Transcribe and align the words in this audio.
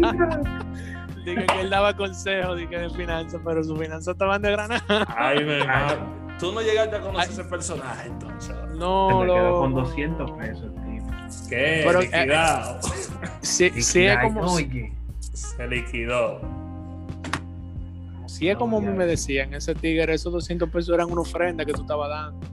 Dije 1.24 1.44
que 1.46 1.60
él 1.60 1.68
daba 1.70 1.94
consejos 1.94 2.56
dije, 2.56 2.78
de 2.78 2.90
finanzas, 2.90 3.40
pero 3.44 3.62
sus 3.62 3.78
finanzas 3.78 4.12
estaban 4.14 4.40
de 4.40 4.52
granada. 4.52 5.06
Ay, 5.16 5.44
me 5.44 5.58
Tú 6.38 6.50
no 6.52 6.62
llegaste 6.62 6.96
a 6.96 7.00
conocer 7.00 7.30
ese 7.30 7.44
personaje 7.44 8.08
entonces. 8.08 8.56
No, 8.76 9.08
Se 9.10 9.14
me 9.16 9.24
quedó 9.34 9.50
lo... 9.50 9.60
con 9.60 9.74
200 9.74 10.30
pesos, 10.32 10.74
tío. 10.74 11.02
¿Qué? 11.50 11.82
Pero, 11.84 12.00
eh, 12.00 12.04
liquidado. 12.04 12.80
Sí, 13.42 13.70
sí 13.82 14.06
es 14.06 14.16
Ay, 14.16 14.28
como, 14.28 14.40
oye, 14.52 14.92
Se 15.20 15.68
liquidó. 15.68 16.40
sí 18.26 18.48
es 18.48 18.56
como 18.56 18.80
me 18.80 19.04
decían, 19.04 19.52
ese 19.52 19.74
tigre, 19.74 20.14
esos 20.14 20.32
200 20.32 20.70
pesos 20.70 20.94
eran 20.94 21.10
una 21.12 21.20
ofrenda 21.20 21.66
que 21.66 21.74
tú 21.74 21.82
estabas 21.82 22.08
dando. 22.08 22.46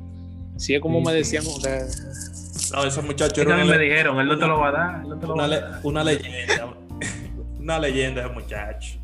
Sí 0.58 0.76
es 0.76 0.82
como 0.82 1.00
Sí, 1.00 1.06
me 1.06 1.12
sí. 1.12 1.18
decían 1.20 1.44
ustedes. 1.48 2.72
No, 2.74 2.84
ese 2.84 3.02
muchacho 3.02 3.42
eso 3.42 3.50
era 3.50 3.54
a 3.54 3.58
mí 3.60 3.64
una, 3.64 3.72
me 3.72 3.78
le- 3.78 3.90
dijeron, 3.90 4.20
él 4.20 4.28
no 4.28 4.38
te 4.38 4.46
lo 4.48 4.60
va 4.60 4.68
a 4.68 4.72
dar. 4.74 5.02
Él 5.04 5.10
no 5.10 5.16
te 5.18 5.28
lo 5.28 5.30
va 5.30 5.34
una, 5.36 5.44
a 5.46 5.48
le- 5.48 5.62
dar. 5.62 5.80
una 5.84 6.04
leyenda. 6.04 6.68
Una 7.68 7.80
leyenda 7.80 8.22
ese 8.22 8.30
muchacho. 8.34 8.98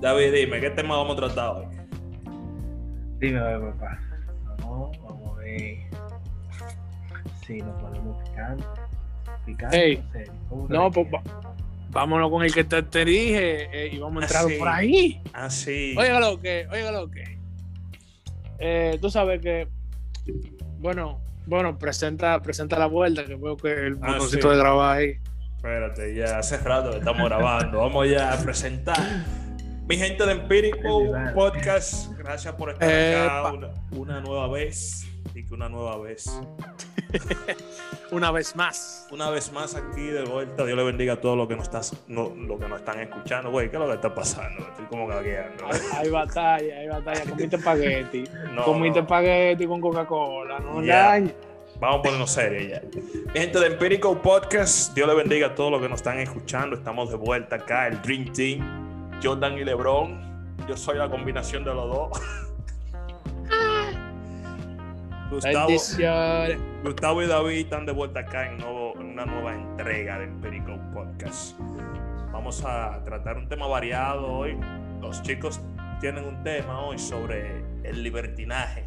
David, 0.00 0.32
dime, 0.32 0.60
¿qué 0.60 0.70
tema 0.70 0.96
vamos 0.96 1.16
a 1.16 1.20
tratar 1.20 1.50
hoy? 1.56 1.66
Dime, 3.20 3.38
a 3.38 3.44
ver, 3.44 3.60
papá. 3.74 4.00
Vamos, 4.58 4.98
vamos 5.04 5.38
a 5.38 5.40
ver. 5.40 5.78
Sí, 7.46 7.58
nos 7.58 7.80
ponemos 7.80 8.28
picante. 8.28 8.64
Picante, 9.46 9.84
Ey, 9.84 9.92
en 9.98 10.12
serio. 10.12 10.32
¿Cómo 10.48 10.66
que 10.66 10.74
No, 10.74 10.90
pues 10.90 11.06
vámonos 11.90 12.28
con 12.28 12.42
el 12.42 12.52
que 12.52 12.64
te, 12.64 12.82
te 12.82 13.04
dije 13.04 13.68
eh, 13.72 13.90
y 13.92 13.98
vamos 13.98 14.22
a 14.24 14.26
entrar 14.26 14.44
Ah, 14.44 14.48
sí. 14.48 14.58
por 14.58 14.68
ahí. 14.68 15.22
Ah, 15.32 15.50
sí. 15.50 15.94
Oiga 15.96 16.18
lo 16.18 16.40
que, 16.40 16.66
oiga 16.72 16.90
lo 16.90 17.08
que. 17.08 17.38
Eh, 18.58 18.98
tú 19.00 19.10
sabes 19.10 19.40
que, 19.40 19.68
bueno, 20.80 21.20
bueno, 21.46 21.78
presenta, 21.78 22.42
presenta 22.42 22.76
la 22.80 22.86
vuelta, 22.86 23.24
que 23.24 23.36
veo 23.36 23.56
que 23.56 23.70
el 23.72 23.96
Ah, 24.02 24.14
botoncito 24.14 24.48
sí. 24.50 24.56
de 24.56 24.60
grabar 24.60 24.98
ahí. 24.98 25.12
Espérate, 25.60 26.14
ya 26.14 26.38
hace 26.38 26.56
rato 26.56 26.90
que 26.90 26.96
estamos 27.00 27.28
grabando. 27.28 27.80
Vamos 27.80 28.08
ya 28.08 28.32
a 28.32 28.38
presentar. 28.38 28.96
Mi 29.86 29.98
gente 29.98 30.24
de 30.24 30.32
Empírico. 30.32 31.12
Podcast, 31.34 32.16
gracias 32.16 32.54
por 32.54 32.70
estar 32.70 32.88
Epa. 32.90 33.40
acá 33.40 33.52
una, 33.52 33.68
una 33.90 34.20
nueva 34.22 34.48
vez. 34.48 35.06
Y 35.34 35.44
que 35.44 35.52
una 35.52 35.68
nueva 35.68 35.98
vez. 35.98 36.24
Una 38.10 38.32
vez 38.32 38.56
más. 38.56 39.06
Una 39.12 39.30
vez 39.30 39.52
más 39.52 39.76
aquí 39.76 40.00
de 40.06 40.24
vuelta. 40.24 40.64
Dios 40.64 40.76
le 40.76 40.82
bendiga 40.82 41.12
a 41.12 41.20
todos 41.20 41.36
los 41.36 41.46
que 41.46 41.54
nos, 41.54 41.64
estás, 41.64 41.94
no, 42.08 42.32
lo 42.34 42.58
que 42.58 42.66
nos 42.66 42.80
están 42.80 42.98
escuchando. 42.98 43.50
Güey, 43.52 43.70
¿qué 43.70 43.76
es 43.76 43.80
lo 43.80 43.86
que 43.88 43.94
está 43.94 44.12
pasando? 44.12 44.66
Estoy 44.66 44.86
como 44.86 45.06
gagueando. 45.06 45.64
Hay, 45.70 45.80
hay 45.96 46.10
batalla, 46.10 46.76
hay 46.78 46.88
batalla. 46.88 47.24
Comiste 47.30 47.56
espagueti. 47.56 48.24
No, 48.52 48.64
Comiste 48.64 48.98
no. 48.98 49.04
espagueti 49.04 49.66
con 49.66 49.80
Coca-Cola. 49.80 50.58
No 50.58 50.82
Ya. 50.82 51.16
engañes. 51.18 51.34
Vamos 51.80 52.00
a 52.00 52.02
ponernos 52.02 52.30
serios 52.30 52.68
ya. 52.68 52.82
Gente 53.32 53.58
de 53.58 53.66
Empírico 53.68 54.20
Podcast, 54.20 54.94
Dios 54.94 55.08
le 55.08 55.14
bendiga 55.14 55.48
a 55.48 55.54
todos 55.54 55.70
los 55.70 55.80
que 55.80 55.88
nos 55.88 56.00
están 56.00 56.18
escuchando. 56.18 56.76
Estamos 56.76 57.08
de 57.10 57.16
vuelta 57.16 57.56
acá, 57.56 57.86
el 57.88 58.00
Dream 58.02 58.30
Team, 58.32 58.60
Jordan 59.22 59.56
y 59.58 59.64
LeBron. 59.64 60.20
Yo 60.68 60.76
soy 60.76 60.98
la 60.98 61.08
combinación 61.08 61.64
de 61.64 61.74
los 61.74 61.86
dos. 61.88 62.10
Gustavo, 65.30 65.68
Bendiciones. 65.68 66.58
Gustavo 66.84 67.22
y 67.22 67.26
David 67.28 67.58
están 67.60 67.86
de 67.86 67.92
vuelta 67.92 68.20
acá 68.20 68.50
en, 68.50 68.58
nuevo- 68.58 68.94
en 69.00 69.06
una 69.10 69.24
nueva 69.24 69.54
entrega 69.54 70.18
de 70.18 70.24
Empírico 70.24 70.76
Podcast. 70.92 71.56
Vamos 72.32 72.62
a 72.64 73.02
tratar 73.04 73.38
un 73.38 73.48
tema 73.48 73.66
variado 73.68 74.26
hoy. 74.26 74.58
Los 75.00 75.22
chicos 75.22 75.60
tienen 76.00 76.24
un 76.24 76.42
tema 76.42 76.80
hoy 76.80 76.98
sobre 76.98 77.64
el 77.84 78.02
libertinaje. 78.02 78.84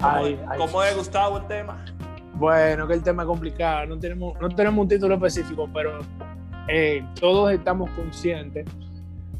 ¿Cómo, 0.00 0.10
Ay, 0.16 0.40
ay. 0.48 0.58
cómo 0.58 0.82
es, 0.82 0.96
Gustavo, 0.96 1.38
el 1.38 1.46
tema? 1.46 1.84
Bueno, 2.34 2.86
que 2.86 2.94
el 2.94 3.02
tema 3.02 3.22
es 3.22 3.26
complicado. 3.26 3.86
No 3.86 3.98
tenemos, 3.98 4.40
no 4.40 4.48
tenemos 4.48 4.82
un 4.82 4.88
título 4.88 5.14
específico, 5.14 5.68
pero 5.74 5.98
eh, 6.68 7.04
todos 7.18 7.52
estamos 7.52 7.90
conscientes 7.90 8.64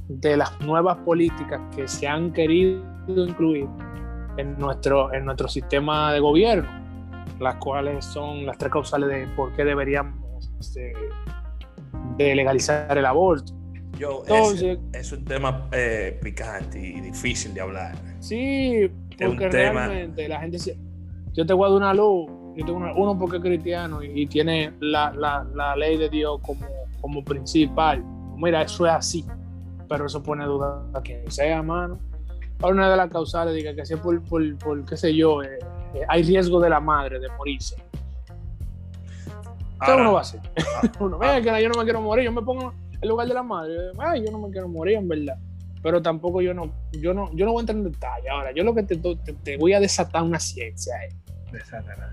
de 0.09 0.37
las 0.37 0.59
nuevas 0.61 0.97
políticas 0.99 1.61
que 1.77 1.87
se 1.87 2.09
han 2.09 2.33
querido 2.33 2.83
incluir 3.07 3.67
en 4.37 4.59
nuestro, 4.59 5.13
en 5.13 5.25
nuestro 5.27 5.47
sistema 5.49 6.13
de 6.13 6.21
gobierno, 6.21 6.69
las 7.39 7.57
cuales 7.57 8.05
son 8.05 8.47
las 8.47 8.59
tres 8.59 8.73
causales 8.73 9.09
de 9.11 9.27
por 9.37 9.53
qué 9.55 9.65
deberíamos 9.65 10.17
este, 10.59 10.93
de 12.17 12.35
legalizar 12.35 12.97
el 12.97 13.07
aborto. 13.07 13.53
Yo, 13.99 14.23
Entonces- 14.27 14.79
es, 14.93 15.01
es 15.07 15.13
un 15.13 15.25
tema 15.25 15.69
eh, 15.73 16.19
picante 16.23 16.79
y 16.81 17.01
difícil 17.01 17.53
de 17.55 17.61
hablar. 17.61 17.95
Sí, 18.21 18.91
Un 19.27 19.33
porque 19.33 19.49
tema- 19.49 19.87
realmente 19.89 20.29
la 20.29 20.41
gente 20.41 20.59
se... 20.59 20.79
Yo 21.33 21.47
te 21.47 21.53
voy 21.53 21.67
a 21.67 21.69
dar 21.71 21.77
una 21.79 21.95
luz, 21.95 22.27
yo 22.57 22.65
tengo 22.65 22.79
una- 22.79 22.93
uno 22.95 23.19
porque 23.19 23.37
es 23.37 23.43
cristiano 23.43 24.03
y, 24.03 24.23
y 24.23 24.27
tiene 24.27 24.73
la, 24.81 25.13
la- 25.13 25.47
la 25.55 25.77
ley 25.77 25.97
de 25.97 26.09
Dios 26.09 26.41
como, 26.43 26.67
como 27.01 27.23
principal. 27.25 28.03
Mira, 28.37 28.63
eso 28.63 28.87
es 28.87 28.93
así, 28.93 29.25
pero 29.89 30.07
eso 30.07 30.23
pone 30.23 30.45
duda 30.45 30.83
a 30.95 31.01
quien 31.01 31.31
sea, 31.31 31.63
mano. 31.63 31.99
Ahora 32.61 32.75
una 32.75 32.91
de 32.91 32.97
las 32.97 33.11
causales 33.11 33.55
diga 33.55 33.75
que 33.75 33.87
si 33.87 33.95
es 33.95 34.01
por, 34.01 34.21
por, 34.25 34.59
por, 34.59 34.85
qué 34.85 34.97
sé 34.97 35.15
yo, 35.15 35.43
eh, 35.43 35.59
eh, 35.95 36.01
hay 36.09 36.23
riesgo 36.25 36.61
de 36.61 36.71
la 36.71 36.81
madre 36.81 37.21
de 37.21 37.29
morirse. 37.37 37.77
¿Qué 39.85 39.93
uno 39.93 40.13
va 40.13 40.19
a 40.19 40.23
hacer? 40.23 40.41
uno, 41.01 41.19
"Mira, 41.19 41.41
que 41.41 41.63
yo 41.63 41.69
no 41.69 41.79
me 41.79 41.85
quiero 41.85 42.01
morir, 42.01 42.25
yo 42.25 42.33
me 42.33 42.43
pongo 42.43 42.73
en 43.01 43.09
lugar 43.09 43.29
de 43.29 43.35
la 43.35 43.43
madre. 43.45 43.75
Ay, 43.99 44.25
yo 44.25 44.33
no 44.33 44.41
me 44.41 44.51
quiero 44.51 44.69
morir, 44.69 44.97
en 44.97 45.07
verdad. 45.09 45.37
Pero 45.83 46.03
tampoco 46.03 46.41
yo 46.41 46.55
no, 46.55 46.73
yo 46.93 47.15
no, 47.15 47.31
yo 47.35 47.45
no 47.47 47.53
voy 47.53 47.61
a 47.61 47.63
entrar 47.63 47.77
en 47.79 47.85
detalle. 47.85 48.29
Ahora, 48.29 48.53
yo 48.53 48.65
lo 48.65 48.75
que 48.75 48.83
te, 48.83 48.97
te, 48.97 49.33
te 49.33 49.57
voy 49.57 49.73
a 49.75 49.81
desatar 49.81 50.23
una 50.23 50.39
ciencia 50.41 50.95
es 51.05 51.15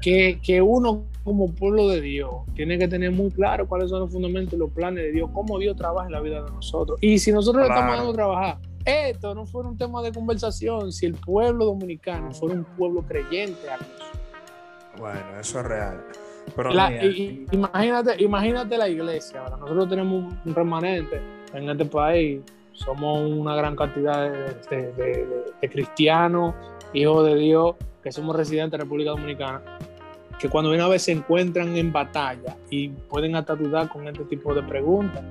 que, 0.02 0.40
que 0.42 0.62
uno 0.62 1.06
como 1.24 1.54
pueblo 1.54 1.90
de 1.90 2.00
Dios 2.00 2.32
tiene 2.54 2.78
que 2.78 2.88
tener 2.88 3.12
muy 3.12 3.30
claro 3.32 3.68
cuáles 3.68 3.90
son 3.90 4.00
los 4.02 4.12
fundamentos 4.12 4.54
y 4.54 4.58
los 4.58 4.72
planes 4.72 5.04
de 5.04 5.12
Dios, 5.12 5.30
cómo 5.34 5.60
Dios 5.60 5.76
trabaja 5.76 6.06
en 6.08 6.14
la 6.14 6.22
vida 6.22 6.42
de 6.44 6.52
nosotros. 6.52 6.98
Y 7.02 7.18
si 7.20 7.32
nosotros 7.32 7.64
le 7.64 7.68
estamos 7.70 7.96
dando 7.98 8.12
a 8.12 8.14
trabajar, 8.14 8.58
esto 8.86 9.34
no 9.36 9.46
fuera 9.46 9.68
un 9.68 9.78
tema 9.78 10.02
de 10.04 10.12
conversación, 10.14 10.92
si 10.94 11.08
el 11.08 11.16
pueblo 11.16 11.66
dominicano 11.66 12.32
fuera 12.34 12.56
un 12.56 12.64
pueblo 12.64 13.02
creyente 13.02 13.70
a 13.70 13.78
Dios. 13.78 13.90
Bueno, 15.00 15.40
eso 15.40 15.60
es 15.60 15.66
real. 15.66 16.06
Pero 16.56 16.72
La- 16.72 16.90
mira, 16.92 17.06
y- 17.06 17.46
imagínate, 17.52 18.24
imagínate 18.24 18.78
la 18.78 18.88
iglesia. 18.88 19.42
Ahora, 19.42 19.58
nosotros 19.58 19.90
tenemos 19.90 20.34
un 20.46 20.56
remanente 20.56 21.20
en 21.54 21.70
este 21.70 21.86
país. 21.86 22.42
Somos 22.76 23.20
una 23.30 23.56
gran 23.56 23.76
cantidad 23.76 24.30
de, 24.30 24.38
de- 24.70 24.92
de- 24.94 24.94
de- 25.26 25.44
de 25.62 25.70
cristianos, 25.70 26.54
hijos 26.94 27.26
de 27.26 27.36
Dios, 27.36 27.76
que 28.04 28.12
somos 28.12 28.36
residentes 28.36 28.72
de 28.74 28.78
República 28.84 29.12
Dominicana, 29.12 29.62
que 30.40 30.50
cuando 30.50 30.72
una 30.72 30.88
vez 30.88 31.02
se 31.04 31.14
encuentran 31.14 31.76
en 31.76 31.92
batalla 31.92 32.56
y 32.70 32.90
pueden 32.90 33.36
hasta 33.36 33.56
dudar 33.56 33.90
con 33.90 34.08
este 34.08 34.24
tipo 34.26 34.54
de 34.54 34.62
preguntas 34.64 35.24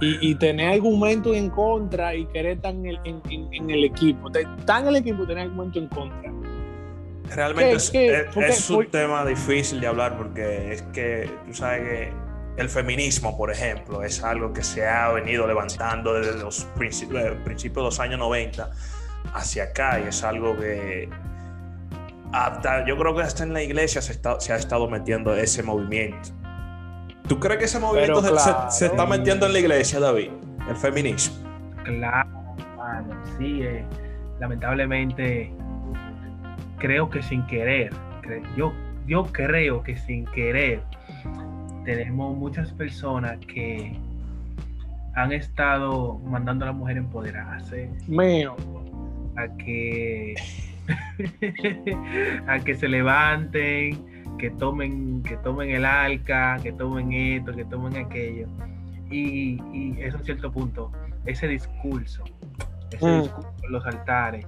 y, 0.00 0.30
y 0.30 0.34
tener 0.36 0.72
argumentos 0.74 1.34
en 1.36 1.50
contra 1.50 2.14
y 2.14 2.26
querer 2.26 2.52
estar 2.58 2.72
en 2.72 2.86
el, 2.86 3.00
en- 3.04 3.20
en- 3.30 3.52
en 3.52 3.70
el 3.70 3.84
equipo. 3.84 4.28
Estar 4.28 4.82
en 4.82 4.88
el 4.88 4.96
equipo 4.96 5.24
y 5.24 5.26
tener 5.26 5.44
argumentos 5.44 5.82
en 5.82 5.88
contra. 5.88 6.32
realmente 7.34 7.70
¿Qué- 7.70 7.76
es, 7.76 7.90
qué? 7.90 8.06
es- 8.18 8.24
¿Por 8.32 8.44
qué? 8.44 8.48
es 8.50 8.70
un 8.70 8.86
tema 8.86 9.24
difícil 9.26 9.80
de 9.80 9.86
hablar 9.88 10.16
porque 10.16 10.72
es 10.72 10.82
que 10.82 11.28
tú 11.46 11.52
sabes 11.54 11.80
que 11.80 12.12
el 12.56 12.68
feminismo, 12.68 13.36
por 13.36 13.50
ejemplo, 13.50 14.02
es 14.02 14.22
algo 14.24 14.52
que 14.52 14.62
se 14.62 14.86
ha 14.86 15.10
venido 15.12 15.46
levantando 15.46 16.14
desde 16.14 16.38
los 16.42 16.66
princi- 16.74 17.08
principios 17.44 17.76
de 17.76 17.82
los 17.82 18.00
años 18.00 18.18
90 18.18 18.70
hacia 19.34 19.64
acá 19.64 20.00
y 20.00 20.08
es 20.08 20.22
algo 20.24 20.56
que 20.56 21.08
hasta, 22.32 22.84
yo 22.86 22.96
creo 22.98 23.14
que 23.14 23.22
hasta 23.22 23.42
en 23.44 23.52
la 23.52 23.62
iglesia 23.62 24.00
se, 24.02 24.12
está- 24.12 24.40
se 24.40 24.52
ha 24.52 24.56
estado 24.56 24.88
metiendo 24.88 25.34
ese 25.34 25.62
movimiento. 25.62 26.30
¿Tú 27.28 27.38
crees 27.40 27.58
que 27.58 27.64
ese 27.66 27.78
movimiento 27.78 28.20
se- 28.22 28.28
se- 28.28 28.32
claro. 28.34 28.70
se, 28.70 28.86
está 28.86 29.06
metiendo 29.06 29.46
en 29.46 29.52
la 29.52 29.58
iglesia, 29.58 30.00
David? 30.00 30.30
El 30.68 30.76
feminismo. 30.76 31.36
Claro, 31.84 32.28
sí, 33.38 33.62
eh, 33.62 33.84
lamentablemente 34.40 35.52
creo 36.78 37.08
que 37.10 37.22
sin 37.22 37.46
querer, 37.46 37.92
yo 38.56 38.72
creo 39.32 39.82
que 39.82 39.96
sin 39.96 40.24
querer 40.26 40.80
tenemos 41.86 42.36
muchas 42.36 42.70
personas 42.72 43.38
que 43.46 43.96
han 45.14 45.32
estado 45.32 46.18
mandando 46.18 46.64
a 46.64 46.68
la 46.68 46.72
mujer 46.72 46.96
a 46.96 47.00
empoderarse, 47.00 47.88
Mío. 48.08 48.54
a 49.36 49.48
que 49.56 50.34
a 52.46 52.58
que 52.60 52.74
se 52.74 52.88
levanten, 52.88 54.36
que 54.38 54.50
tomen, 54.50 55.22
que 55.22 55.36
tomen 55.38 55.70
el 55.70 55.84
arca, 55.84 56.58
que 56.62 56.72
tomen 56.72 57.12
esto, 57.12 57.52
que 57.54 57.64
tomen 57.64 57.96
aquello. 57.96 58.46
Y, 59.10 59.60
y 59.72 59.96
eso 60.00 60.18
a 60.18 60.20
cierto 60.22 60.50
punto, 60.52 60.90
ese 61.24 61.46
discurso, 61.48 62.24
ese 62.90 63.06
Mm. 63.06 63.22
discurso 63.22 63.52
en 63.62 63.72
los 63.72 63.86
altares 63.86 64.46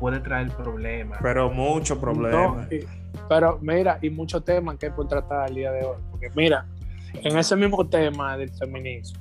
puede 0.00 0.18
traer 0.20 0.48
problemas. 0.50 1.18
Pero 1.22 1.50
mucho 1.50 2.00
problema. 2.00 2.66
No, 2.68 2.76
y- 2.76 2.84
pero 3.28 3.58
mira, 3.60 3.98
y 4.02 4.10
muchos 4.10 4.44
temas 4.44 4.76
que 4.78 4.86
hay 4.86 4.92
por 4.92 5.08
tratar 5.08 5.48
el 5.48 5.54
día 5.56 5.72
de 5.72 5.84
hoy. 5.84 5.96
Porque 6.10 6.30
mira, 6.34 6.66
en 7.14 7.36
ese 7.38 7.56
mismo 7.56 7.86
tema 7.86 8.36
del 8.36 8.50
feminismo, 8.50 9.18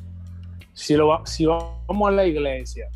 si, 0.73 0.95
lo, 0.95 1.07
va- 1.07 1.25
si 1.25 1.45
vamos 1.45 2.07
a 2.07 2.11
la 2.11 2.25
iglesia, 2.25 2.87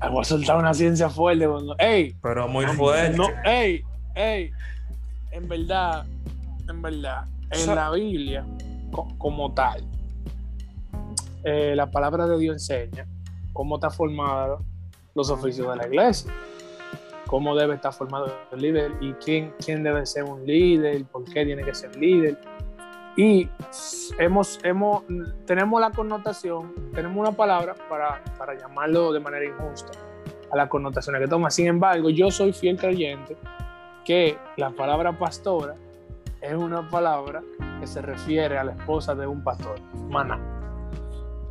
ah, 0.00 0.08
voy 0.08 0.22
a 0.22 0.24
soltar 0.24 0.56
una 0.56 0.72
ciencia 0.74 1.08
fuerte. 1.10 1.46
Cuando, 1.46 1.76
ey, 1.78 2.16
Pero 2.22 2.48
muy 2.48 2.66
fuerte. 2.66 3.16
no, 3.16 3.26
ey, 3.44 3.82
ey, 4.14 4.50
en 5.30 5.48
verdad, 5.48 6.06
en 6.68 6.80
verdad, 6.82 7.24
en 7.50 7.74
la 7.74 7.90
Biblia, 7.90 8.44
co- 8.90 9.08
como 9.18 9.52
tal, 9.52 9.84
eh, 11.44 11.74
la 11.76 11.90
palabra 11.90 12.26
de 12.26 12.38
Dios 12.38 12.54
enseña 12.54 13.06
cómo 13.52 13.74
está 13.76 13.90
formado 13.90 14.64
los 15.14 15.30
oficios 15.30 15.68
de 15.70 15.76
la 15.76 15.86
iglesia, 15.86 16.32
cómo 17.26 17.54
debe 17.54 17.74
estar 17.74 17.92
formado 17.92 18.32
el 18.52 18.60
líder 18.60 18.92
y 19.00 19.12
quién, 19.14 19.54
quién 19.64 19.82
debe 19.82 20.04
ser 20.06 20.24
un 20.24 20.44
líder, 20.46 21.04
por 21.06 21.24
qué 21.24 21.44
tiene 21.44 21.62
que 21.62 21.74
ser 21.74 21.94
líder. 21.96 22.38
Y 23.16 23.48
hemos, 24.18 24.58
hemos, 24.64 25.04
tenemos 25.46 25.80
la 25.80 25.90
connotación, 25.90 26.74
tenemos 26.92 27.16
una 27.16 27.32
palabra 27.32 27.74
para, 27.88 28.22
para 28.36 28.54
llamarlo 28.54 29.12
de 29.12 29.20
manera 29.20 29.44
injusta 29.44 29.92
a 30.50 30.56
las 30.56 30.68
connotaciones 30.68 31.20
que 31.20 31.28
toma. 31.28 31.50
Sin 31.50 31.66
embargo, 31.66 32.10
yo 32.10 32.30
soy 32.30 32.52
fiel 32.52 32.76
creyente 32.76 33.36
que 34.04 34.36
la 34.56 34.70
palabra 34.70 35.16
pastora 35.16 35.76
es 36.40 36.54
una 36.54 36.88
palabra 36.88 37.42
que 37.80 37.86
se 37.86 38.02
refiere 38.02 38.58
a 38.58 38.64
la 38.64 38.72
esposa 38.72 39.14
de 39.14 39.26
un 39.26 39.42
pastor, 39.42 39.80
maná. 40.10 40.63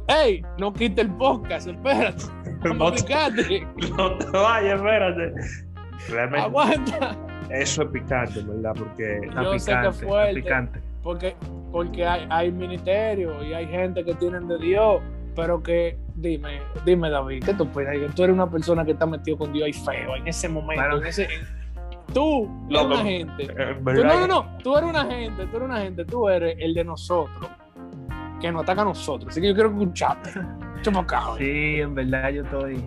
¡Ey! 0.08 0.44
No 0.58 0.74
quite 0.74 1.02
el 1.02 1.12
podcast, 1.12 1.68
espérate. 1.68 2.24
No 2.64 2.94
te, 2.94 3.60
no 3.90 4.18
te 4.18 4.30
vayas, 4.32 4.76
espérate. 4.76 5.34
Realmente, 6.10 6.46
Aguanta. 6.46 7.18
eso 7.50 7.84
es 7.84 7.90
picante, 7.90 8.42
¿verdad? 8.42 8.74
Porque 8.78 9.18
Está 9.18 9.44
Yo 9.44 9.60
sé 9.60 9.72
que 9.72 9.78
picante, 9.78 9.90
es 9.90 10.04
fuerte. 10.04 10.34
picante. 10.42 10.80
Porque, 11.04 11.36
porque 11.74 12.06
hay, 12.06 12.26
hay 12.30 12.52
ministerio 12.54 13.44
y 13.44 13.54
hay 13.54 13.68
gente 13.68 14.06
que 14.06 14.14
tienen 14.14 14.48
de 14.48 14.58
Dios, 14.60 15.02
pero 15.36 15.62
que, 15.62 15.98
dime, 16.16 16.62
dime 16.86 17.10
David, 17.10 17.44
¿qué 17.44 17.54
tú 17.54 17.64
opinas? 17.64 18.16
Tú 18.16 18.24
eres 18.24 18.34
una 18.34 18.50
persona 18.50 18.86
que 18.86 18.92
está 18.92 19.06
metido 19.06 19.38
con 19.38 19.52
Dios 19.52 19.68
y 19.68 19.74
feo 19.74 20.16
en 20.16 20.26
ese 20.26 20.48
momento. 20.48 20.98
En 21.00 21.06
ese, 21.06 21.28
tú 22.14 22.50
eres 22.70 22.86
una 22.86 22.98
gente. 23.04 23.48
no, 23.84 24.04
no, 24.04 24.28
no, 24.28 24.58
tú 24.64 24.78
eres 24.78 24.90
una 24.90 25.06
gente, 25.06 25.46
tú 25.48 25.58
eres 25.58 25.70
una 25.70 25.82
gente, 25.82 26.06
tú 26.06 26.30
eres 26.30 26.56
el 26.60 26.74
de 26.74 26.84
nosotros, 26.86 27.50
que 28.48 28.52
nos 28.52 28.64
ataca 28.64 28.82
a 28.82 28.86
nosotros. 28.86 29.30
Así 29.32 29.42
que 29.42 29.48
yo 29.48 29.54
quiero 29.54 29.70
escucharte. 29.70 30.32
Chupacao. 30.82 31.38
Sí, 31.38 31.80
en 31.80 31.96
verdad 31.96 32.30
yo 32.30 32.44
estoy, 32.44 32.84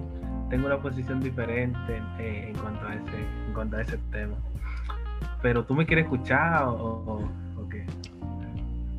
tengo 0.50 0.66
una 0.66 0.78
posición 0.78 1.20
diferente 1.20 2.00
eh, 2.18 2.48
en 2.50 2.54
cuanto 2.58 2.86
a 2.86 2.94
ese, 2.94 3.16
en 3.46 3.52
cuanto 3.54 3.76
a 3.76 3.82
ese 3.82 3.98
tema. 4.12 4.36
Pero 5.42 5.64
tú 5.64 5.74
me 5.74 5.86
quieres 5.86 6.04
escuchar 6.04 6.64
o, 6.64 6.72
o- 6.74 7.28
o 7.62 7.68
qué? 7.70 7.86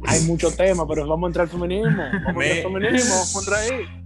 Hay 0.08 0.22
muchos 0.26 0.56
temas, 0.58 0.86
pero 0.90 1.08
vamos 1.08 1.28
a 1.28 1.30
entrar 1.30 1.44
al 1.44 1.50
feminismo. 1.50 2.04
Vamos 2.26 2.26
a 2.26 2.30
entrar 2.30 2.52
al 2.52 2.64
feminismo, 2.64 3.14
vamos 3.16 3.36
a 3.36 3.40
entrar 3.40 3.60
ahí. 3.60 4.04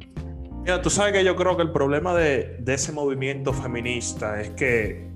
Mira, 0.63 0.81
tú 0.81 0.89
sabes 0.89 1.13
que 1.13 1.24
yo 1.24 1.36
creo 1.36 1.56
que 1.56 1.63
el 1.63 1.71
problema 1.71 2.13
de, 2.13 2.57
de 2.59 2.74
ese 2.74 2.92
movimiento 2.92 3.53
feminista 3.53 4.39
es 4.42 4.50
que 4.51 5.09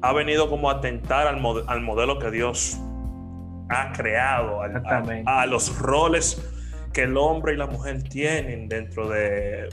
ha 0.00 0.12
venido 0.12 0.48
como 0.48 0.70
a 0.70 0.74
atentar 0.74 1.26
al, 1.26 1.36
mod- 1.40 1.64
al 1.68 1.82
modelo 1.82 2.18
que 2.18 2.30
Dios 2.30 2.78
ha 3.68 3.92
creado, 3.92 4.60
al- 4.62 4.82
a, 5.26 5.42
a 5.42 5.46
los 5.46 5.78
roles 5.78 6.42
que 6.92 7.02
el 7.02 7.16
hombre 7.16 7.54
y 7.54 7.56
la 7.56 7.66
mujer 7.66 8.02
tienen 8.02 8.68
dentro 8.68 9.08
de 9.08 9.68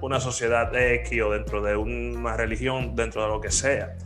una 0.00 0.20
sociedad 0.20 0.74
X 0.74 1.22
o 1.22 1.30
dentro 1.30 1.62
de 1.62 1.76
una 1.76 2.36
religión, 2.36 2.94
dentro 2.94 3.22
de 3.22 3.28
lo 3.28 3.40
que 3.40 3.50
sea. 3.50 3.96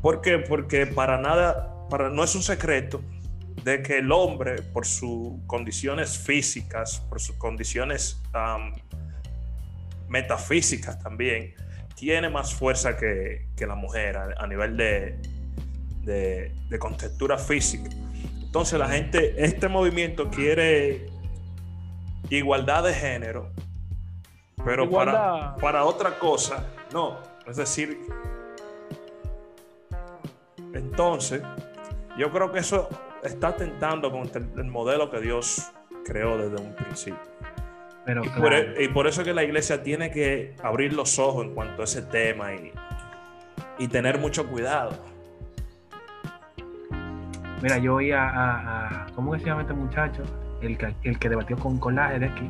¿Por 0.00 0.20
qué? 0.20 0.38
Porque 0.38 0.86
para 0.86 1.18
nada, 1.18 1.86
para, 1.88 2.10
no 2.10 2.22
es 2.22 2.34
un 2.34 2.42
secreto 2.42 3.02
de 3.64 3.82
que 3.82 3.98
el 3.98 4.10
hombre, 4.12 4.62
por 4.62 4.86
sus 4.86 5.34
condiciones 5.46 6.18
físicas, 6.18 7.00
por 7.08 7.20
sus 7.20 7.36
condiciones 7.36 8.20
metafísicas 10.08 10.98
también, 10.98 11.54
tiene 11.94 12.28
más 12.28 12.52
fuerza 12.52 12.96
que, 12.96 13.46
que 13.56 13.66
la 13.66 13.74
mujer 13.74 14.16
a, 14.16 14.28
a 14.38 14.46
nivel 14.46 14.76
de, 14.76 15.18
de, 16.02 16.52
de 16.68 16.78
contextura 16.78 17.38
física. 17.38 17.90
Entonces 18.42 18.78
la 18.78 18.88
gente, 18.88 19.34
este 19.38 19.68
movimiento 19.68 20.28
quiere 20.30 21.06
igualdad 22.30 22.84
de 22.84 22.94
género, 22.94 23.50
pero 24.64 24.88
para, 24.90 25.10
Igualdad. 25.12 25.56
para 25.58 25.84
otra 25.84 26.18
cosa, 26.18 26.64
no. 26.92 27.18
Es 27.46 27.56
decir, 27.56 27.98
entonces, 30.74 31.42
yo 32.16 32.30
creo 32.30 32.52
que 32.52 32.60
eso 32.60 32.88
está 33.22 33.48
atentando 33.48 34.10
contra 34.10 34.40
el, 34.40 34.48
el 34.58 34.64
modelo 34.66 35.10
que 35.10 35.20
Dios 35.20 35.70
creó 36.04 36.38
desde 36.38 36.62
un 36.64 36.74
principio. 36.74 37.20
Pero 38.04 38.24
Y 38.24 38.28
por, 38.28 38.48
claro, 38.48 38.56
e- 38.56 38.84
y 38.84 38.88
por 38.88 39.06
eso 39.06 39.20
es 39.20 39.26
que 39.28 39.34
la 39.34 39.44
iglesia 39.44 39.82
tiene 39.82 40.10
que 40.10 40.56
abrir 40.62 40.92
los 40.92 41.18
ojos 41.18 41.44
en 41.44 41.54
cuanto 41.54 41.82
a 41.82 41.84
ese 41.84 42.02
tema 42.02 42.52
y, 42.54 42.72
y 43.78 43.88
tener 43.88 44.18
mucho 44.18 44.46
cuidado. 44.48 44.92
mira, 47.62 47.78
yo 47.78 47.94
oí 47.94 48.10
a, 48.10 48.28
a- 48.28 49.04
a- 49.04 49.06
¿cómo 49.14 49.32
que 49.32 49.38
se 49.40 49.46
llama 49.46 49.62
este 49.62 49.74
muchacho? 49.74 50.22
El 50.62 50.78
que, 50.78 50.94
el 51.02 51.18
que 51.18 51.28
debatió 51.28 51.56
con 51.58 51.78
Colaje 51.78 52.18
de 52.20 52.26
aquí, 52.26 52.48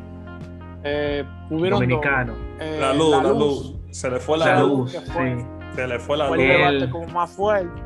Eh, 0.84 1.24
hubieron 1.50 1.80
dominicano. 1.80 2.32
dos. 2.34 2.42
Eh, 2.60 2.78
La 2.80 2.92
luz, 2.94 3.22
la 3.22 3.32
luz. 3.32 3.76
Se 3.90 4.10
le 4.10 4.18
fue 4.20 4.36
la, 4.38 4.46
La 4.46 4.60
luz. 4.60 4.70
luz, 4.78 4.92
que 4.92 5.10
fue. 5.12 5.36
sí. 5.38 5.46
Se 5.74 5.86
le 5.88 5.98
fue 5.98 6.16
la 6.18 6.28
Fue 6.28 6.36
luz. 6.36 6.46
el 6.46 6.78
debate 6.80 6.90
como 6.90 7.06
más 7.08 7.30
fuerte. 7.30 7.82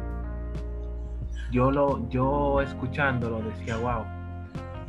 Yo 1.52 1.70
lo, 1.70 2.08
yo 2.08 2.60
escuchándolo 2.60 3.40
decía, 3.40 3.76
wow, 3.76 4.02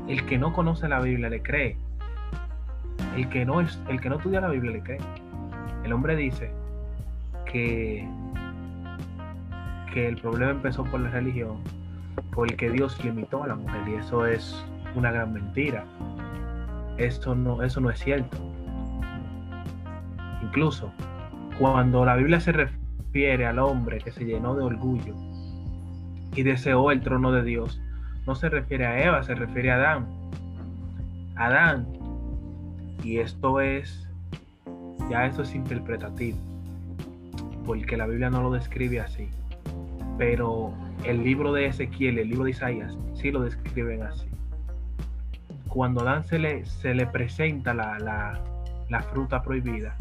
el 0.08 0.26
que 0.26 0.38
no 0.40 0.54
conoce 0.54 0.88
la 0.88 1.00
Biblia 1.02 1.30
le 1.30 1.42
cree. 1.44 1.78
El 3.16 3.30
que 3.30 3.46
no 3.46 3.62
es, 3.62 3.80
el 3.90 4.02
que 4.02 4.10
no 4.10 4.16
estudia 4.16 4.42
la 4.42 4.50
Biblia 4.50 4.72
le 4.72 4.82
cree. 4.82 5.00
El 5.84 5.94
hombre 5.94 6.16
dice 6.16 6.52
que, 7.52 8.08
que 9.94 10.08
el 10.08 10.18
problema 10.18 10.52
empezó 10.52 10.84
por 10.86 11.00
la 11.00 11.10
religión, 11.10 11.58
porque 12.34 12.70
Dios 12.72 13.04
limitó 13.04 13.44
a 13.44 13.48
la 13.48 13.56
mujer, 13.56 13.82
y 13.88 13.94
eso 13.96 14.26
es 14.26 14.64
una 14.96 15.12
gran 15.12 15.34
mentira. 15.34 15.86
Esto 16.98 17.36
no, 17.36 17.64
eso 17.64 17.80
no 17.80 17.90
es 17.90 18.00
cierto. 18.00 18.38
Incluso 20.42 20.92
cuando 21.60 22.06
la 22.06 22.16
Biblia 22.16 22.40
se 22.40 22.52
refiere 22.52 23.46
al 23.46 23.60
hombre 23.60 24.00
que 24.00 24.12
se 24.12 24.26
llenó 24.26 24.56
de 24.56 24.64
orgullo 24.64 25.16
y 26.36 26.44
deseó 26.44 26.92
el 26.92 27.02
trono 27.02 27.32
de 27.32 27.44
Dios, 27.44 27.82
no 28.26 28.36
se 28.36 28.50
refiere 28.50 28.86
a 28.86 29.04
Eva, 29.04 29.24
se 29.24 29.36
refiere 29.36 29.72
a 29.72 29.76
Adán. 29.76 30.08
Adán. 31.36 31.88
Y 33.04 33.18
esto 33.18 33.62
es, 33.62 34.08
ya 35.10 35.26
esto 35.26 35.44
es 35.44 35.56
interpretativo, 35.56 36.38
porque 37.66 37.96
la 37.96 38.06
Biblia 38.06 38.30
no 38.30 38.42
lo 38.42 38.52
describe 38.52 39.00
así. 39.00 39.30
Pero 40.18 40.74
el 41.04 41.24
libro 41.24 41.54
de 41.54 41.68
Ezequiel, 41.68 42.20
el 42.20 42.30
libro 42.30 42.46
de 42.46 42.52
Isaías, 42.52 42.98
sí 43.14 43.32
lo 43.32 43.42
describen 43.42 44.04
así. 44.04 44.28
Cuando 45.78 46.02
Adán 46.02 46.26
se 46.26 46.40
le, 46.40 46.66
se 46.66 46.96
le 46.96 47.06
presenta 47.06 47.72
la, 47.76 48.00
la- 48.00 48.42
la 48.90 49.02
fruta 49.04 49.44
prohibida 49.44 49.96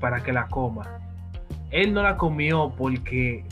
para 0.00 0.22
que 0.22 0.34
la 0.34 0.48
coma, 0.48 0.86
él 1.70 1.94
no 1.94 2.02
la 2.02 2.18
comió 2.18 2.74
porque 2.76 3.46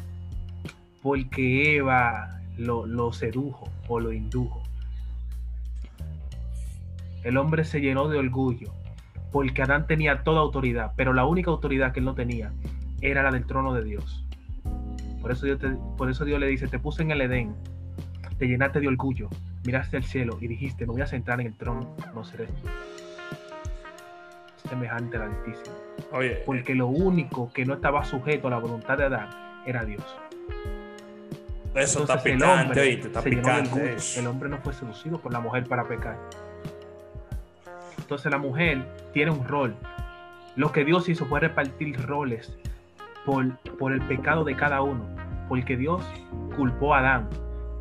porque 1.03 1.77
Eva 1.79 2.41
lo, 2.59 2.85
lo 2.85 3.11
sedujo 3.15 3.71
o 3.89 4.01
lo 4.01 4.13
indujo. 4.13 4.63
El 7.25 7.39
hombre 7.39 7.65
se 7.65 7.81
llenó 7.81 8.09
de 8.09 8.19
orgullo 8.19 8.71
porque 9.33 9.63
Adán 9.63 9.87
tenía 9.87 10.25
toda 10.25 10.41
autoridad, 10.43 10.93
pero 10.95 11.15
la 11.15 11.25
única 11.25 11.51
autoridad 11.51 11.93
que 11.95 12.01
él 12.01 12.05
no 12.05 12.15
tenía 12.15 12.53
era 13.01 13.23
la 13.23 13.31
del 13.31 13.47
trono 13.47 13.73
de 13.73 13.83
Dios. 13.83 14.27
Por 15.23 15.33
eso 15.33 15.47
Dios, 15.47 15.59
por 15.97 16.11
eso 16.11 16.27
Dios 16.27 16.39
le 16.39 16.49
dice, 16.49 16.69
te 16.69 16.79
puse 16.79 17.01
en 17.03 17.13
el 17.13 17.23
Edén, 17.23 17.55
te 18.37 18.47
llenaste 18.47 18.79
de 18.81 18.89
orgullo, 18.89 19.31
miraste 19.67 19.97
al 19.97 20.05
cielo 20.05 20.39
y 20.41 20.47
dijiste, 20.47 20.87
me 20.87 20.93
voy 20.93 21.03
a 21.03 21.07
sentar 21.07 21.41
en 21.41 21.49
el 21.49 21.55
trono, 21.55 21.95
no 22.15 22.25
seré 22.25 22.47
semejante 24.69 25.17
al 25.17 25.23
Altísimo 25.25 25.77
Oye, 26.13 26.43
porque 26.47 26.75
lo 26.75 26.87
único 26.87 27.53
que 27.53 27.65
no 27.65 27.75
estaba 27.75 28.05
sujeto 28.05 28.49
a 28.49 28.51
la 28.51 28.59
voluntad 28.59 28.97
de 28.97 29.05
Adán 29.05 29.29
era 29.67 29.85
Dios. 29.85 30.05
eso 31.75 32.01
está 32.01 32.15
Entonces, 32.15 32.27
el 32.27 32.39
picante, 32.39 32.63
hombre 32.63 32.81
oíste, 32.81 33.07
está 33.09 33.23
picante. 33.23 33.97
El 34.17 34.27
hombre 34.27 34.49
no 34.49 34.59
fue 34.59 34.73
seducido 34.73 35.19
por 35.21 35.33
la 35.33 35.41
mujer 35.41 35.67
para 35.67 35.87
pecar. 35.87 36.17
Entonces 37.99 38.31
la 38.31 38.39
mujer 38.39 38.87
tiene 39.13 39.33
un 39.33 39.47
rol. 39.47 39.75
Lo 40.55 40.71
que 40.71 40.85
Dios 40.85 41.09
hizo 41.09 41.27
fue 41.27 41.41
repartir 41.41 42.01
roles 42.07 42.57
por, 43.25 43.57
por 43.79 43.93
el 43.93 44.01
pecado 44.03 44.45
de 44.45 44.55
cada 44.55 44.81
uno. 44.83 45.05
Porque 45.49 45.77
Dios 45.77 46.05
culpó 46.57 46.95
a 46.95 47.01
Adán. 47.01 47.29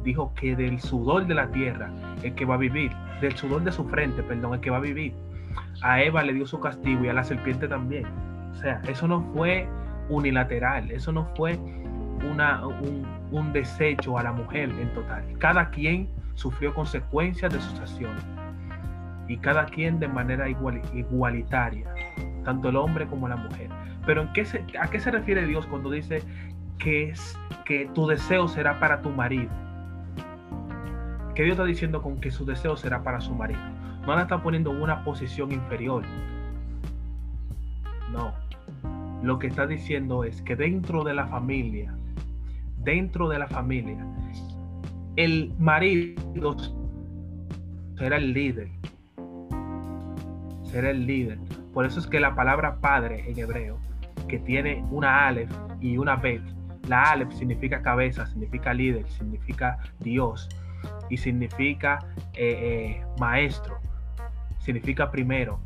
Dijo 0.06 0.32
que 0.36 0.56
del 0.56 0.80
sudor 0.80 1.28
de 1.28 1.34
la 1.34 1.48
tierra 1.48 1.90
el 2.24 2.34
que 2.36 2.46
va 2.46 2.56
a 2.56 2.58
vivir, 2.58 2.92
del 3.20 3.36
sudor 3.36 3.64
de 3.64 3.72
su 3.74 3.84
frente, 3.90 4.24
perdón, 4.24 4.54
el 4.54 4.60
que 4.62 4.70
va 4.70 4.78
a 4.78 4.82
vivir. 4.82 5.14
A 5.82 6.02
Eva 6.02 6.24
le 6.24 6.34
dio 6.34 6.46
su 6.46 6.60
castigo 6.60 7.04
y 7.04 7.10
a 7.10 7.14
la 7.14 7.24
serpiente 7.24 7.68
también. 7.68 8.06
O 8.52 8.56
sea, 8.56 8.82
eso 8.88 9.08
no 9.08 9.22
fue 9.34 9.68
unilateral, 10.10 10.90
eso 10.92 11.12
no 11.12 11.26
fue 11.36 11.58
una, 12.32 12.66
un, 12.66 13.06
un 13.32 13.52
desecho 13.52 14.18
a 14.18 14.24
la 14.24 14.32
mujer 14.32 14.70
en 14.80 14.94
total. 14.94 15.24
Cada 15.40 15.70
quien 15.72 16.08
sufrió 16.36 16.74
consecuencias 16.74 17.52
de 17.52 17.60
sus 17.60 17.80
acciones 17.80 18.24
y 19.28 19.38
cada 19.38 19.66
quien 19.66 20.00
de 20.00 20.08
manera 20.08 20.48
igual, 20.48 20.82
igualitaria, 20.94 21.88
tanto 22.44 22.70
el 22.70 22.76
hombre 22.76 23.08
como 23.08 23.28
la 23.28 23.36
mujer. 23.38 23.70
Pero 24.06 24.22
¿en 24.22 24.32
qué 24.34 24.46
se- 24.46 24.64
¿a 24.80 24.88
qué 24.88 25.00
se 25.00 25.10
refiere 25.10 25.46
Dios 25.48 25.66
cuando 25.66 25.90
dice 25.90 26.22
que, 26.78 27.10
es, 27.10 27.38
que 27.66 27.90
tu 27.96 28.06
deseo 28.08 28.48
será 28.48 28.80
para 28.80 29.02
tu 29.02 29.10
marido? 29.10 29.50
¿Qué 31.36 31.44
Dios 31.44 31.56
está 31.56 31.66
diciendo 31.66 32.02
con 32.02 32.22
que 32.22 32.32
su 32.32 32.46
deseo 32.46 32.78
será 32.78 33.04
para 33.04 33.20
su 33.20 33.36
marido? 33.36 33.60
no 34.06 34.16
la 34.16 34.22
está 34.22 34.42
poniendo 34.42 34.72
en 34.72 34.82
una 34.82 35.04
posición 35.04 35.52
inferior. 35.52 36.04
No. 38.12 38.34
Lo 39.24 39.40
que 39.40 39.48
está 39.48 39.66
diciendo 39.66 40.24
es 40.24 40.42
que 40.44 40.56
dentro 40.56 41.04
de 41.04 41.14
la 41.14 41.28
familia, 41.28 41.94
dentro 42.78 43.28
de 43.28 43.40
la 43.40 43.48
familia, 43.48 44.06
el 45.16 45.54
marido 45.58 46.56
será 47.98 48.18
el 48.18 48.34
líder. 48.34 48.70
Será 50.66 50.92
el 50.92 51.08
líder. 51.08 51.40
Por 51.74 51.86
eso 51.86 52.00
es 52.00 52.08
que 52.08 52.20
la 52.20 52.36
palabra 52.36 52.80
padre 52.80 53.30
en 53.30 53.40
hebreo, 53.40 53.80
que 54.28 54.40
tiene 54.40 54.86
una 54.92 55.28
Aleph 55.28 55.52
y 55.82 55.98
una 55.98 56.16
Bet, 56.16 56.44
la 56.88 57.12
Aleph 57.12 57.32
significa 57.32 57.82
cabeza, 57.82 58.28
significa 58.28 58.74
líder, 58.74 59.08
significa 59.10 59.80
Dios 60.00 60.48
y 61.10 61.18
significa 61.18 62.00
eh, 62.34 63.00
eh, 63.00 63.06
maestro, 63.20 63.80
significa 64.60 65.12
primero. 65.12 65.60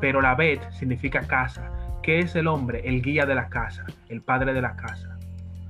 Pero 0.00 0.20
la 0.20 0.34
Bet 0.34 0.70
significa 0.72 1.20
casa. 1.26 1.70
¿Qué 2.02 2.20
es 2.20 2.34
el 2.34 2.46
hombre? 2.46 2.82
El 2.84 3.02
guía 3.02 3.26
de 3.26 3.34
la 3.34 3.48
casa, 3.48 3.84
el 4.08 4.20
padre 4.20 4.52
de 4.52 4.60
la 4.60 4.76
casa. 4.76 5.16